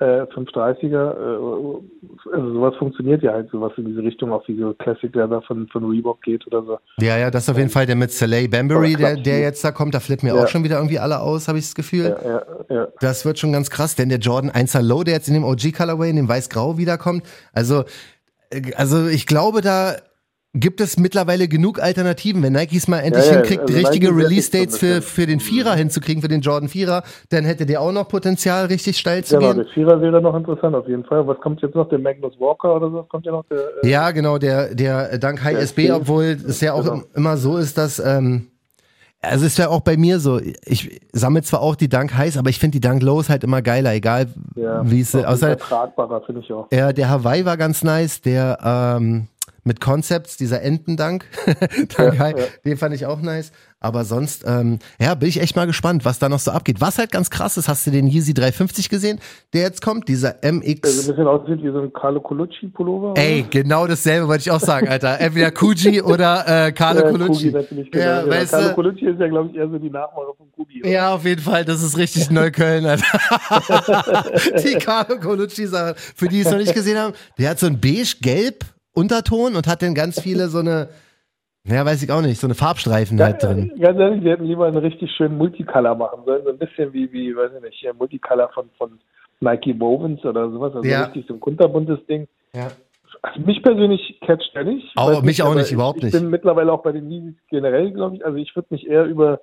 [0.00, 4.72] äh, 530er, äh, also sowas funktioniert ja halt, sowas in diese Richtung, auch wie so
[4.74, 6.78] Classic Leather von, von Reebok geht oder so.
[7.00, 9.72] Ja, ja, das ist auf jeden Fall der mit Soleil Bambury, der, der jetzt da
[9.72, 10.44] kommt, da flippen mir Ja.
[10.44, 12.16] auch schon wieder irgendwie alle aus, habe ich das Gefühl.
[12.22, 12.88] Ja, ja, ja.
[13.00, 15.72] Das wird schon ganz krass, denn der Jordan 1er Low, der jetzt in dem OG
[15.76, 17.84] Colorway, in dem weiß-grau wiederkommt, also,
[18.50, 19.96] äh, also ich glaube, da
[20.60, 22.42] gibt es mittlerweile genug Alternativen.
[22.42, 25.74] Wenn Nike es mal endlich Ja, ja, hinkriegt, also richtige Release-Dates für, für den Vierer
[25.74, 29.52] hinzukriegen, für den Jordan Vierer, dann hätte der auch noch Potenzial, richtig steil zu Genau,
[29.54, 29.64] gehen.
[29.64, 31.26] der Vierer wäre noch interessant auf jeden Fall.
[31.26, 31.88] Was kommt jetzt noch?
[31.88, 33.02] Der Magnus Walker oder so?
[33.04, 33.58] Kommt ja noch der.
[33.82, 37.02] Äh, Ja, genau, der, der Dank Der SB, SB, obwohl es ja auch genau.
[37.14, 38.48] immer so ist, dass ähm,
[39.20, 42.50] Also es wäre auch bei mir so, ich sammle zwar auch die Dunk Highs, aber
[42.50, 46.40] ich finde die Dunk Lows halt immer geiler, egal Ja, wie es außer tragbarer, finde
[46.42, 46.68] ich auch.
[46.72, 49.26] ja, der Hawaii war ganz nice, der ähm,
[49.64, 51.24] mit Concepts, dieser Entendank,
[51.96, 52.34] Dank Ja, ja.
[52.64, 53.52] den fand ich auch nice.
[53.80, 56.80] Aber sonst, ähm, ja, bin ich echt mal gespannt, was da noch so abgeht.
[56.80, 59.20] Was halt ganz krass ist, hast du den Yeezy 350 gesehen,
[59.52, 61.06] der jetzt kommt, dieser Der so ein MX.
[61.06, 63.14] bisschen aussieht wie so ein Carlo Colucci-Pullover.
[63.16, 65.20] Ey, genau dasselbe wollte ich auch sagen, Alter.
[65.20, 67.52] Entweder Kuji oder äh, Carlo ja, Colucci.
[67.52, 68.04] Natürlich genau.
[68.04, 68.74] Ja, Ja, weißt Carlo?
[68.74, 70.80] Colucci ist ja, glaube ich, eher so die Nachmache von Kubi.
[70.82, 70.90] oder?
[70.90, 73.04] Ja, auf jeden Fall, das ist richtig Neukölln, Alter.
[74.64, 78.64] die Carlo Colucci-Sache, für die es noch nicht gesehen haben, der hat so ein beige-gelb
[78.98, 80.88] Unterton und hat dann ganz viele so eine,
[81.64, 83.72] ja, weiß ich auch nicht, so eine Farbstreifen halt drin.
[83.80, 86.42] Ganz ehrlich, wir hätten lieber einen richtig schönen Multicolor machen sollen.
[86.44, 88.98] So ein bisschen wie, wie weiß ich nicht, Multicolor von, von
[89.40, 90.74] Nike Wovens oder sowas.
[90.74, 91.04] Also Ja.
[91.04, 92.26] richtig so ein kunterbuntes Ding.
[92.54, 92.68] Ja.
[93.22, 94.86] Also mich persönlich catcht er nicht.
[94.96, 96.14] Auch mich auch aber nicht, überhaupt ich, nicht.
[96.14, 98.24] Ich bin mittlerweile auch bei den Yeezys generell, glaube ich.
[98.24, 99.40] Also ich würde mich eher über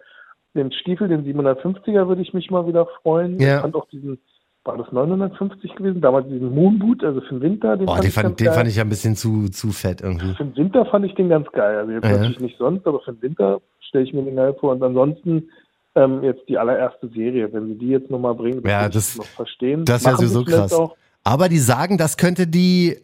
[0.53, 3.39] den Stiefel, den 750er, würde ich mich mal wieder freuen.
[3.39, 3.55] Ja.
[3.57, 4.19] Ich fand auch diesen,
[4.65, 6.01] war das 950 gewesen?
[6.01, 7.77] Damals diesen Moonboot, also für den Winter.
[7.77, 10.33] Den Boah, fand den fand, den fand ich ja ein bisschen zu, zu fett irgendwie.
[10.33, 11.77] Für den Winter fand ich den ganz geil.
[11.77, 12.11] Also jetzt Ja.
[12.17, 14.71] natürlich nicht sonst, aber für den Winter stelle ich mir den geil vor.
[14.73, 15.49] Und ansonsten
[15.95, 19.17] ähm, jetzt die allererste Serie, wenn sie die jetzt nochmal bringen, Ja, kann ich das-
[19.17, 19.85] noch verstehen.
[19.85, 20.73] das wär Machen sie sowieso krass.
[20.73, 20.95] Auch.
[21.23, 22.97] Aber die sagen, das könnte die,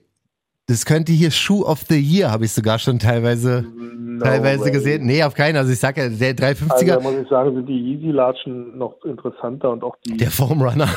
[0.68, 3.66] das könnte hier Shoe of the Year, habe ich sogar schon teilweise,
[3.98, 4.72] No teilweise way.
[4.72, 5.06] gesehen.
[5.06, 5.58] Nee, auf keinen.
[5.58, 8.96] Also ich sag ja, der Also 350er, da muss ich sagen, sind die Yeezy-Latschen noch
[9.04, 10.88] interessanter und auch die der Foam Runner.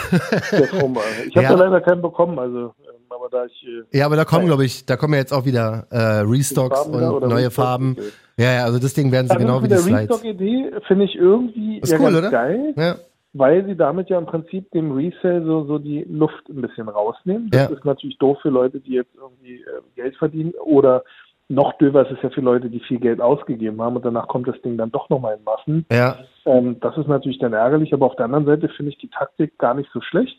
[0.53, 0.97] der Form.
[1.27, 1.51] Ich habe Ja.
[1.51, 1.55] ja.
[1.57, 4.85] leider keinen bekommen, also ähm, aber da ich äh, Ja, aber da kommen, glaube ich,
[4.87, 7.93] da kommen ja jetzt auch wieder äh, Restocks Farben und neue Restocks, Farben.
[7.99, 8.09] okay.
[8.37, 10.11] Ja, ja, also das Ding werden sie Also genau wie die der Slides.
[10.11, 12.31] Restock-Idee finde ich irgendwie Ist ja cool, oder?
[12.31, 12.97] geil, Ja,
[13.35, 17.51] weil sie damit ja im Prinzip dem Resale so, so die Luft ein bisschen rausnehmen.
[17.51, 17.77] Das Ja.
[17.77, 21.03] ist natürlich doof für Leute, die jetzt irgendwie äh, Geld verdienen oder
[21.49, 24.49] noch döver ist es ja für Leute, die viel Geld ausgegeben haben und danach kommt
[24.49, 25.85] das Ding dann doch nochmal in Massen.
[25.91, 26.17] ja.
[26.47, 29.59] Ähm, das ist natürlich dann ärgerlich, aber auf der anderen Seite finde ich die Taktik
[29.59, 30.39] gar nicht so schlecht.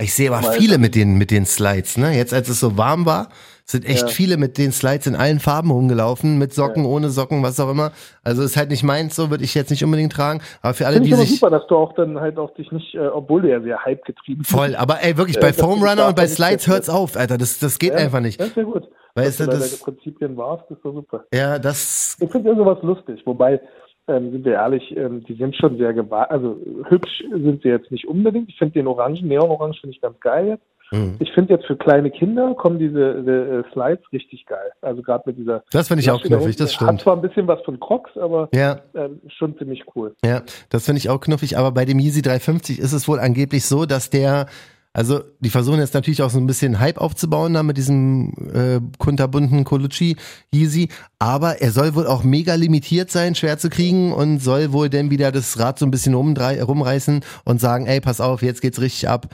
[0.00, 2.12] Ich sehe aber viele mit den, mit den Slides, ne?
[2.12, 3.28] Jetzt, als es so warm war,
[3.64, 4.08] sind echt Ja.
[4.08, 7.92] viele mit den Slides in allen Farben rumgelaufen, mit Socken, ohne Socken, was auch immer.
[8.24, 10.40] Also ist halt nicht meins, so würde ich jetzt nicht unbedingt tragen.
[10.62, 11.40] Aber für alle, Finde die ich aber sich.
[11.40, 14.04] super, dass du auch dann halt auch dich nicht, äh, obwohl du ja sehr Hype
[14.04, 14.50] getrieben bist.
[14.50, 17.38] Voll, aber ey, wirklich, Äh, bei Foam Runner und bei Slides hört's auf, Alter.
[17.38, 18.40] Das, das geht Ja, einfach nicht.
[18.40, 18.88] Das ist ja gut.
[19.14, 21.24] Weißt du, das- Prinzipien warst, ist doch super.
[21.34, 22.16] Ja, das.
[22.20, 23.60] Ich finde ja sowas lustig, wobei,
[24.08, 26.56] ähm, sind wir ehrlich, ähm, die sind schon sehr gewagt, also
[26.88, 28.48] hübsch sind sie jetzt nicht unbedingt.
[28.48, 30.64] Ich finde den Orangen, Neon-Orange finde ich ganz geil jetzt.
[30.92, 31.16] Mhm.
[31.18, 34.70] Ich finde jetzt für kleine Kinder kommen diese, diese äh, Slides richtig geil.
[34.82, 37.00] Also gerade mit dieser Das finde ich auch knuffig, das Hat stimmt.
[37.00, 40.14] zwar ein bisschen was von Crocs, aber Ja, ähm, schon ziemlich cool.
[40.24, 41.58] ja, das finde ich auch knuffig.
[41.58, 44.46] Aber bei dem Yeezy 350 ist es wohl angeblich so, dass der,
[44.94, 48.78] also die versuchen jetzt natürlich auch so ein bisschen Hype aufzubauen da mit diesem äh,
[48.98, 50.16] kunterbunten Colucci
[50.54, 50.88] Yeezy,
[51.18, 55.10] aber er soll wohl auch mega limitiert sein, schwer zu kriegen und soll wohl dann
[55.10, 59.08] wieder das Rad so ein bisschen rumreißen und sagen, ey, pass auf, jetzt geht's richtig
[59.08, 59.28] ab.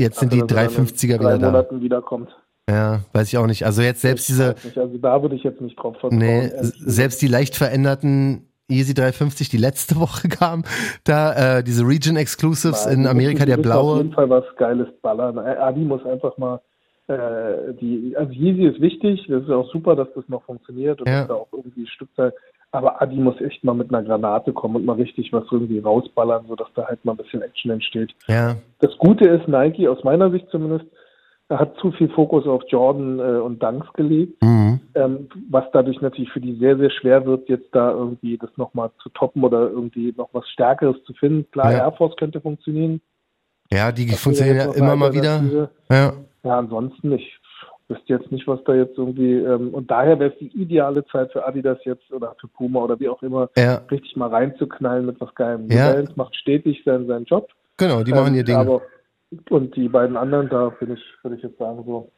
[0.00, 1.46] Jetzt sind die Also, dass er dann in 350er drei wieder da.
[1.50, 2.28] Monaten wiederkommt.
[2.68, 3.64] Ja, weiß ich auch nicht.
[3.66, 6.18] Also jetzt selbst diese, nicht, Also da würde ich jetzt nicht drauf vertrauen.
[6.18, 10.64] Nee, selbst die leicht veränderten Easy 350, die letzte Woche kam,
[11.04, 13.96] da äh, diese Region Exclusives Nein, in Amerika, der müssen Auf blaue.
[13.98, 15.38] jeden Fall was Geiles ballern.
[15.38, 16.60] Äh, Adi muss einfach mal
[17.08, 21.08] äh, die, also Yeezy ist wichtig, das ist auch super, dass das noch funktioniert und
[21.08, 21.20] Ja.
[21.20, 22.32] dass da auch irgendwie Stückzahl.
[22.72, 26.46] Aber Adi muss echt mal mit einer Granate kommen und mal richtig was irgendwie rausballern,
[26.46, 28.14] sodass da halt mal ein bisschen Action entsteht.
[28.28, 30.86] Ja, Das Gute ist, Nike, aus meiner Sicht zumindest,
[31.48, 34.80] hat zu viel Fokus auf Jordan äh, und Dunks gelegt, mhm.
[34.94, 38.90] ähm, was dadurch natürlich für die sehr, sehr schwer wird, jetzt da irgendwie das nochmal
[39.02, 41.50] zu toppen oder irgendwie noch was Stärkeres zu finden.
[41.50, 41.78] Klar, Ja.
[41.78, 43.00] Air Force könnte funktionieren.
[43.72, 45.68] ja die funktionieren ja immer mal wieder.
[45.90, 46.12] Ja,
[46.44, 47.39] Ja, ansonsten, ich
[47.90, 51.32] wüsste jetzt nicht, was da jetzt irgendwie, ähm, und daher wäre es die ideale Zeit
[51.32, 55.20] für Adidas jetzt oder für Puma oder wie auch immer, ja, richtig mal reinzuknallen mit
[55.20, 55.68] was Geilem.
[55.70, 55.90] Ja.
[55.90, 57.48] Balance macht stetig seinen, seinen Job.
[57.76, 58.56] genau, die machen Ähm, ihr Ding.
[58.56, 58.82] Aber,
[59.50, 62.10] und die beiden anderen, da bin ich, würde ich jetzt sagen, so,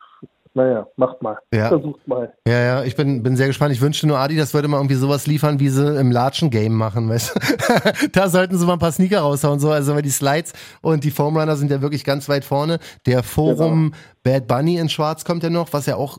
[0.55, 1.39] naja, macht mal.
[1.53, 1.69] Ja.
[1.69, 2.33] Versucht mal.
[2.47, 3.73] Ja, ja, ich bin, bin sehr gespannt.
[3.73, 7.09] Ich wünschte nur, Adi, das würde mal irgendwie sowas liefern, wie sie im Latschen-Game machen,
[7.09, 8.09] weißt du?
[8.13, 9.71] Da sollten sie mal ein paar Sneaker raushauen, so.
[9.71, 12.79] Also, weil die Slides und die Foam Runner sind ja wirklich ganz weit vorne.
[13.07, 16.19] Der Forum Bad Bunny in Schwarz kommt ja noch, was ja auch,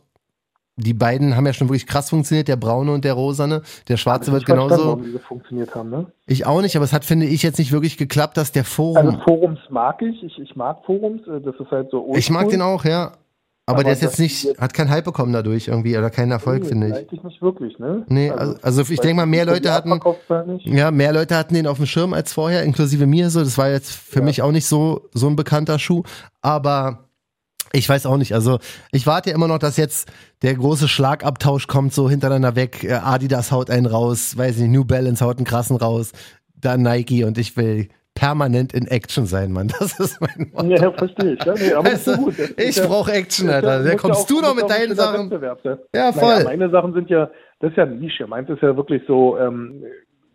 [0.76, 3.62] die beiden haben ja schon wirklich krass funktioniert, der braune und der rosane.
[3.88, 4.86] Der schwarze wird genauso.
[4.88, 6.08] warum diese funktioniert haben, ne?
[6.26, 8.98] Ich auch nicht, aber es hat, finde ich, jetzt nicht wirklich geklappt, dass der Forum.
[8.98, 10.24] Also Forums mag ich.
[10.24, 10.40] ich.
[10.40, 11.22] Ich mag Forums.
[11.28, 13.12] äh, Das ist halt so ich mag den auch, ja.
[13.66, 16.32] Aber, Aber der ist jetzt nicht, jetzt- hat keinen Hype bekommen dadurch irgendwie oder keinen
[16.32, 16.94] Erfolg, Nee, finde ich.
[16.96, 18.04] Eigentlich nicht wirklich, ne?
[18.10, 20.00] Nee, also, also ich denke mal, mehr Leute hatten,
[20.66, 23.40] ja, mehr Leute hatten den auf dem Schirm als vorher, inklusive mir so.
[23.42, 24.26] Das war jetzt für Ja.
[24.26, 26.04] mich auch nicht so, so ein bekannter Schuh.
[26.42, 27.08] Aber
[27.72, 28.34] ich weiß auch nicht.
[28.34, 28.60] Also
[28.92, 30.12] ich warte ja immer noch, dass jetzt
[30.42, 32.84] der große Schlagabtausch kommt, so hintereinander weg.
[32.84, 36.12] Äh, Adidas haut einen raus, weiß nicht, New Balance haut einen krassen raus.
[36.56, 39.72] da Nike und ich will permanent in Action sein, Mann.
[39.80, 40.68] Das ist mein Motto.
[40.68, 41.44] Ja, verstehe ich.
[41.44, 42.36] Ja, nee, aber weißt du, gut.
[42.58, 43.84] ich ja, brauche Action, Alter.
[43.84, 45.32] Da kommst ja auch, du noch mit deinen Sachen.
[45.94, 46.36] Ja, voll.
[46.36, 48.28] Naja, meine Sachen sind ja, das ist ja eine Nische.
[48.28, 49.84] Meins ist ja wirklich so, ähm,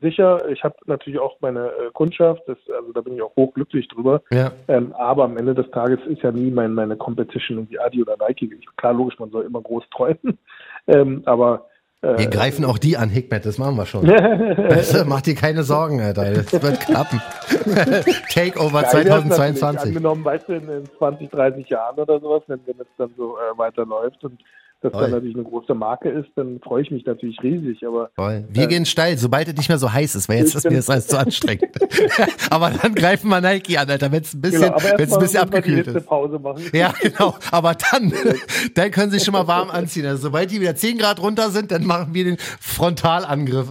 [0.01, 3.89] sicher, ich habe natürlich auch meine äh, Kundschaft, das, also da bin ich auch hochglücklich
[3.89, 4.23] drüber.
[4.31, 4.53] Ja.
[4.69, 8.17] Ähm, aber am Ende des Tages ist ja nie mein, meine Competition irgendwie Adi oder
[8.17, 8.51] Nike.
[8.77, 10.39] Klar, logisch, man soll immer groß träumen.
[10.87, 11.67] ähm, aber
[12.03, 14.07] äh, wir greifen auch die an, Hikmet, das machen wir schon.
[14.07, 16.33] das, mach dir keine Sorgen, Alter.
[16.33, 17.21] Das wird klappen.
[18.33, 19.89] Takeover 2022.
[19.89, 23.59] Angenommen, weißt du, in 20, 30 Jahren oder sowas, wenn, wenn es dann so äh,
[23.59, 24.41] weiterläuft und
[24.81, 27.85] das dann natürlich eine große Marke ist, dann freue ich mich natürlich riesig.
[27.85, 28.45] Aber Voll.
[28.49, 30.77] wir äh, gehen steil, sobald es nicht mehr so heiß ist, weil jetzt ist mir
[30.77, 31.77] das alles zu anstrengend.
[32.51, 35.21] aber dann greifen wir Nike an, Alter, wenn es ein bisschen, genau, wenn es ein
[35.21, 36.07] bisschen abgekühlt ist.
[36.07, 36.63] Pause machen.
[36.73, 37.35] Ja, genau.
[37.51, 38.13] Aber dann,
[38.75, 40.07] dann können sie sich schon mal warm anziehen.
[40.07, 43.69] Also sobald die wieder 10 Grad runter sind, dann machen wir den Frontalangriff.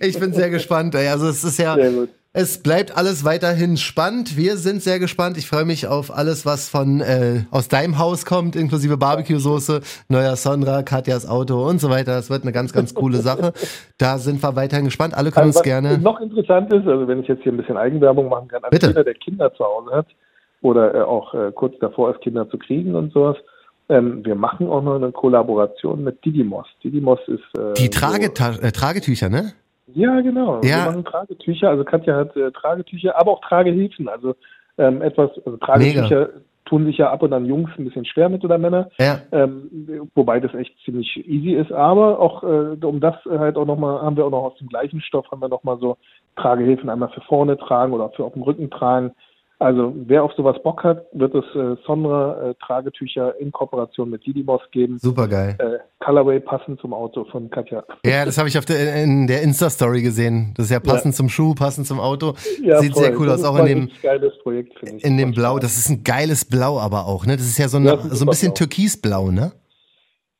[0.00, 0.94] Ich bin sehr gespannt.
[0.94, 1.08] Ey.
[1.08, 1.74] Also es ist ja.
[1.74, 4.36] Sehr gut es bleibt alles weiterhin spannend.
[4.36, 5.38] Wir sind sehr gespannt.
[5.38, 10.34] Ich freue mich auf alles, was von äh, aus deinem Haus kommt, inklusive Barbecue-Soße, neuer
[10.34, 12.10] Sondra, Katjas Auto und so weiter.
[12.16, 13.52] Das wird eine ganz, ganz coole Sache.
[13.96, 15.14] Da sind wir weiterhin gespannt.
[15.14, 15.98] Alle können also, uns gerne.
[15.98, 19.04] Noch interessant ist, also wenn ich jetzt hier ein bisschen Eigenwerbung machen kann, also jeder,
[19.04, 20.06] der Kinder zu Hause hat
[20.60, 23.36] oder äh, auch äh, kurz davor ist, Kinder zu kriegen und sowas,
[23.88, 26.66] ähm, wir machen auch noch eine Kollaboration mit Didymos.
[26.82, 29.52] Didymos ist äh, die Trage so, äh, Tragetücher, ne?
[29.94, 30.60] Ja, genau.
[30.62, 30.84] Ja.
[30.84, 31.70] Wir machen Tragetücher.
[31.70, 34.08] Also Katja hat äh, Tragetücher, aber auch Tragehilfen.
[34.08, 34.34] Also
[34.78, 36.40] ähm, etwas, also Tragetücher Mega.
[36.64, 38.90] tun sich ja ab und an Jungs ein bisschen schwer mit oder Männer.
[38.98, 39.20] Ja.
[39.32, 41.72] Ähm, wobei das echt ziemlich easy ist.
[41.72, 45.00] Aber auch äh, um das halt auch nochmal, haben wir auch noch aus dem gleichen
[45.00, 45.96] Stoff, haben wir nochmal so
[46.36, 49.12] Tragehilfen einmal für vorne tragen oder für auf dem Rücken tragen.
[49.60, 54.26] Also wer auf sowas Bock hat, wird es äh, Sonra äh, Tragetücher in Kooperation mit
[54.26, 54.98] Didymos geben.
[54.98, 55.56] Super geil.
[55.58, 57.84] Äh, Colorway passend zum Auto von Katja.
[58.04, 60.52] Ja, das habe ich auf der, in der Insta-Story gesehen.
[60.56, 61.16] Das ist ja passend ja.
[61.16, 62.34] zum Schuh, passend zum Auto.
[62.62, 63.04] Ja, Sieht voll.
[63.04, 65.04] sehr cool das aus, auch in dem geiles Projekt, ich.
[65.04, 67.36] In dem Blau, das ist ein geiles Blau aber auch, ne?
[67.36, 69.52] Das ist ja so, ein, ja, so ein bisschen türkisblau, ne?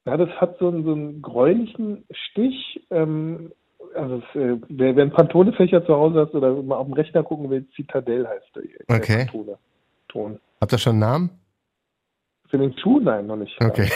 [0.07, 2.85] Ja, das hat so einen, so einen gräulichen Stich.
[2.91, 3.53] Ähm,
[3.95, 7.23] also es, äh, wer, wer einen Pantone-Fächer zu Hause hat oder mal auf dem Rechner
[7.23, 8.63] gucken will, Citadel heißt der.
[8.63, 9.25] der okay.
[9.25, 9.59] Pantone.
[10.09, 10.41] Ton.
[10.61, 11.31] Habt ihr schon einen Namen?
[12.49, 13.01] Für den Schuh?
[13.01, 13.61] Nein, noch nicht.
[13.61, 13.89] Okay.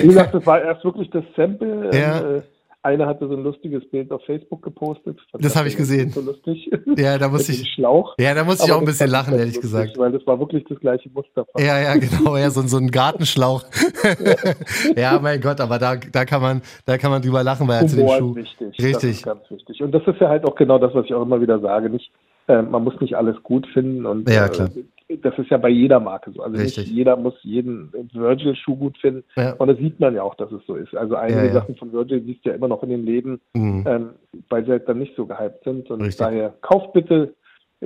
[0.00, 1.90] Wie gesagt, das war erst wirklich das Sample.
[1.92, 2.36] Ja.
[2.36, 2.42] Äh,
[2.82, 5.18] einer hatte so ein lustiges Bild auf Facebook gepostet.
[5.38, 6.10] Das habe ich gesehen.
[6.10, 6.70] So lustig.
[6.96, 7.68] Ja, da muss ich.
[7.74, 8.14] Schlauch.
[8.18, 9.98] Ja, da muss ich auch ein bisschen lachen, ehrlich lustig, gesagt.
[9.98, 11.46] Weil das war wirklich das gleiche Muster.
[11.56, 12.36] Ja, ja, genau.
[12.36, 13.64] Ja, so, so ein Gartenschlauch.
[14.96, 17.86] ja, mein Gott, aber da, da kann man, da kann man drüber lachen, weil er
[17.86, 18.34] zu dem Schuh.
[18.34, 18.78] Wichtig.
[18.78, 18.92] Richtig.
[18.92, 19.82] Das ist ganz wichtig.
[19.82, 21.88] Und das ist ja halt auch genau das, was ich auch immer wieder sage.
[21.88, 22.10] Nicht,
[22.48, 24.68] äh, man muss nicht alles gut finden und ja, klar.
[24.76, 24.84] Äh,
[25.20, 26.42] das ist ja bei jeder Marke so.
[26.42, 26.86] Also Richtig.
[26.86, 29.24] nicht jeder muss jeden Virgil-Schuh gut finden.
[29.36, 29.52] Ja.
[29.54, 30.94] Und das sieht man ja auch, dass es so ist.
[30.94, 31.52] Also einige ja.
[31.52, 33.84] Sachen von Virgil siehst du ja immer noch in den Läden, mhm.
[33.86, 34.10] ähm,
[34.48, 35.90] weil sie halt dann nicht so gehypt sind.
[35.90, 36.18] Und Richtig.
[36.18, 37.34] daher kauft bitte,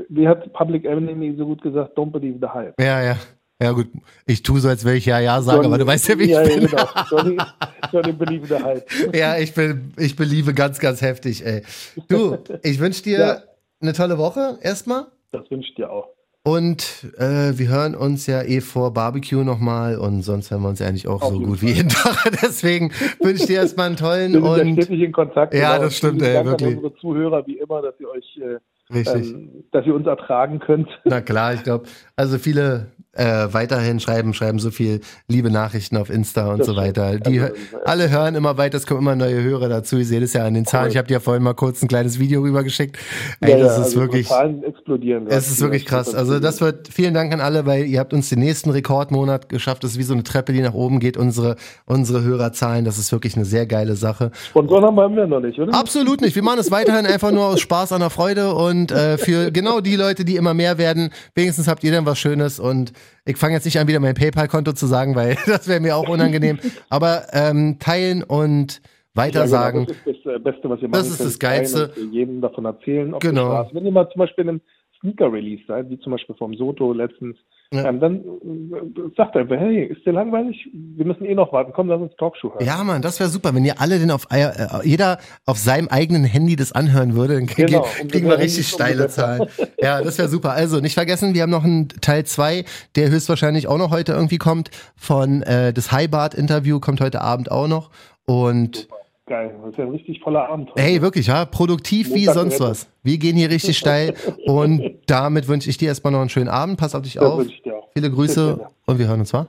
[0.09, 2.75] wie hat Public Enemy so gut gesagt, don't believe the hype.
[2.81, 3.17] Ja, ja.
[3.61, 3.87] Ja gut,
[4.27, 6.25] ich tue so, als wenn ich ja ja sage, Johnny, aber du weißt ja, wie
[6.25, 6.63] ich ja, bin.
[6.63, 6.89] Ja, genau.
[7.11, 7.39] Johnny,
[7.93, 9.17] Johnny believe the hype.
[9.17, 11.63] ja, ich bin, ich beliebe ganz, ganz heftig, ey.
[12.09, 13.43] Du, ich wünsche dir ja.
[13.81, 15.07] eine tolle Woche erstmal.
[15.33, 16.16] Das wünsche ich dir auch.
[16.47, 20.79] Und äh, wir hören uns ja eh vor Barbecue nochmal und sonst hören wir uns
[20.79, 21.69] ja eigentlich auch Auf so gut Fall.
[21.69, 22.31] wie jeden Tag.
[22.41, 24.89] Deswegen wünsche ich dir erstmal einen tollen wir sind und.
[24.91, 25.53] Ja in Kontakt.
[25.53, 25.85] Ja, genau.
[25.87, 26.69] das stimmt, ey, wirklich.
[26.69, 28.59] An unsere Zuhörer wie immer, dass ihr euch äh,
[28.95, 29.35] Richtig.
[29.35, 30.89] Ähm, dass ihr uns ertragen könnt.
[31.05, 36.11] Na klar, ich glaube, also viele äh, weiterhin schreiben, schreiben so viel liebe Nachrichten auf
[36.11, 37.19] Insta und das so weiter.
[37.19, 37.55] Die also,
[37.85, 39.99] alle hören immer weiter, es kommen immer neue Hörer dazu.
[39.99, 40.91] Ich sehe das ja an den Zahlen.
[40.91, 42.99] Ich habe dir ja vorhin mal kurz ein kleines Video rübergeschickt.
[43.41, 44.29] Ey, ja, das ja, ist also wirklich.
[44.29, 45.27] Zahlen explodieren.
[45.29, 46.15] Es ist wirklich krass.
[46.15, 49.85] Also das wird vielen Dank an alle, weil ihr habt uns den nächsten Rekordmonat geschafft.
[49.85, 51.17] Das ist wie so eine Treppe, die nach oben geht.
[51.17, 52.85] Unsere unsere Hörerzahlen.
[52.85, 54.31] Das ist wirklich eine sehr geile Sache.
[54.51, 55.75] Sponsoren haben wir noch nicht, oder?
[55.75, 56.35] Absolut nicht.
[56.35, 59.81] Wir machen es weiterhin einfach nur aus Spaß an der Freude und äh, für genau
[59.81, 61.11] die Leute, die immer mehr werden.
[61.35, 62.93] Wenigstens habt ihr dann was Schönes und
[63.25, 66.09] ich fange jetzt nicht an, wieder mein PayPal-Konto zu sagen, weil das wäre mir auch
[66.09, 66.59] unangenehm.
[66.89, 68.81] Aber ähm, teilen und
[69.15, 69.81] weitersagen.
[69.81, 71.93] Ja, genau, das ist das äh, Beste, was ihr machen Das ist das Geilste.
[72.11, 73.15] jedem davon erzählen.
[73.15, 73.69] Ob genau.
[73.73, 74.61] Wenn ihr mal zum Beispiel in einem
[75.01, 77.37] Sneaker-Release seid, wie zum Beispiel vom Soto letztens,
[77.73, 77.89] ja.
[77.89, 80.69] Ähm, dann äh, sagt er hey, ist dir langweilig?
[80.73, 81.73] Wir müssen eh noch warten.
[81.75, 82.65] Komm, lass uns Talkshow hören.
[82.65, 83.53] Ja, Mann, das wäre super.
[83.55, 84.51] Wenn ihr alle denn auf äh,
[84.85, 89.09] jeder auf seinem eigenen Handy das anhören würde, dann kriegen, genau, kriegen wir richtig steile
[89.09, 89.49] Zahlen.
[89.81, 90.53] ja, das wäre super.
[90.53, 94.39] Also nicht vergessen, wir haben noch einen Teil 2, der höchstwahrscheinlich auch noch heute irgendwie
[94.39, 94.71] kommt.
[94.95, 97.91] Von äh, das Highbart-Interview kommt heute Abend auch noch.
[98.27, 98.97] Und super.
[99.29, 100.71] Geil, das ist ja ein richtig voller Abend.
[100.77, 102.89] Hey, wirklich, ja, produktiv Montag wie sonst was.
[103.03, 104.15] Wir gehen hier richtig steil
[104.47, 106.79] und damit wünsche ich dir erstmal noch einen schönen Abend.
[106.79, 107.45] Pass auf dich das auf.
[107.45, 107.89] Ich dir auch.
[107.93, 109.49] Viele Grüße und wir hören uns mal.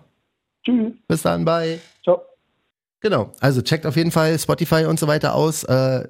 [0.63, 0.93] Tschüss.
[1.07, 1.79] Bis dann, bye.
[2.03, 2.21] Ciao.
[3.01, 5.63] Genau, also checkt auf jeden Fall Spotify und so weiter aus.
[5.63, 6.07] Äh,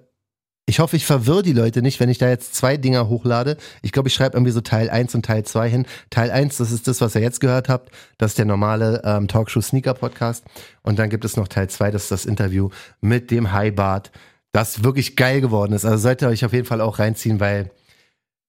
[0.70, 3.56] Ich hoffe, ich verwirre die Leute nicht, wenn ich da jetzt zwei Dinger hochlade.
[3.82, 5.86] Ich glaube, ich schreibe irgendwie so Teil 1 und Teil 2 hin.
[6.10, 7.90] Teil 1, das ist das, was ihr jetzt gehört habt.
[8.18, 10.44] Das ist der normale ähm, Talkshow Sneaker Podcast.
[10.84, 14.12] Und dann gibt es noch Teil 2, das ist das Interview mit dem High Bart,
[14.52, 15.86] das wirklich geil geworden ist.
[15.86, 17.72] Also solltet ihr euch auf jeden Fall auch reinziehen, weil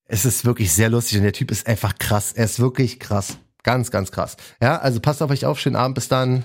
[0.06, 2.32] es ist wirklich sehr lustig und der Typ ist einfach krass.
[2.32, 3.38] Er ist wirklich krass.
[3.62, 4.36] Ganz, ganz krass.
[4.60, 5.60] Ja, also passt auf euch auf.
[5.60, 5.94] Schönen Abend.
[5.94, 6.44] Bis dann.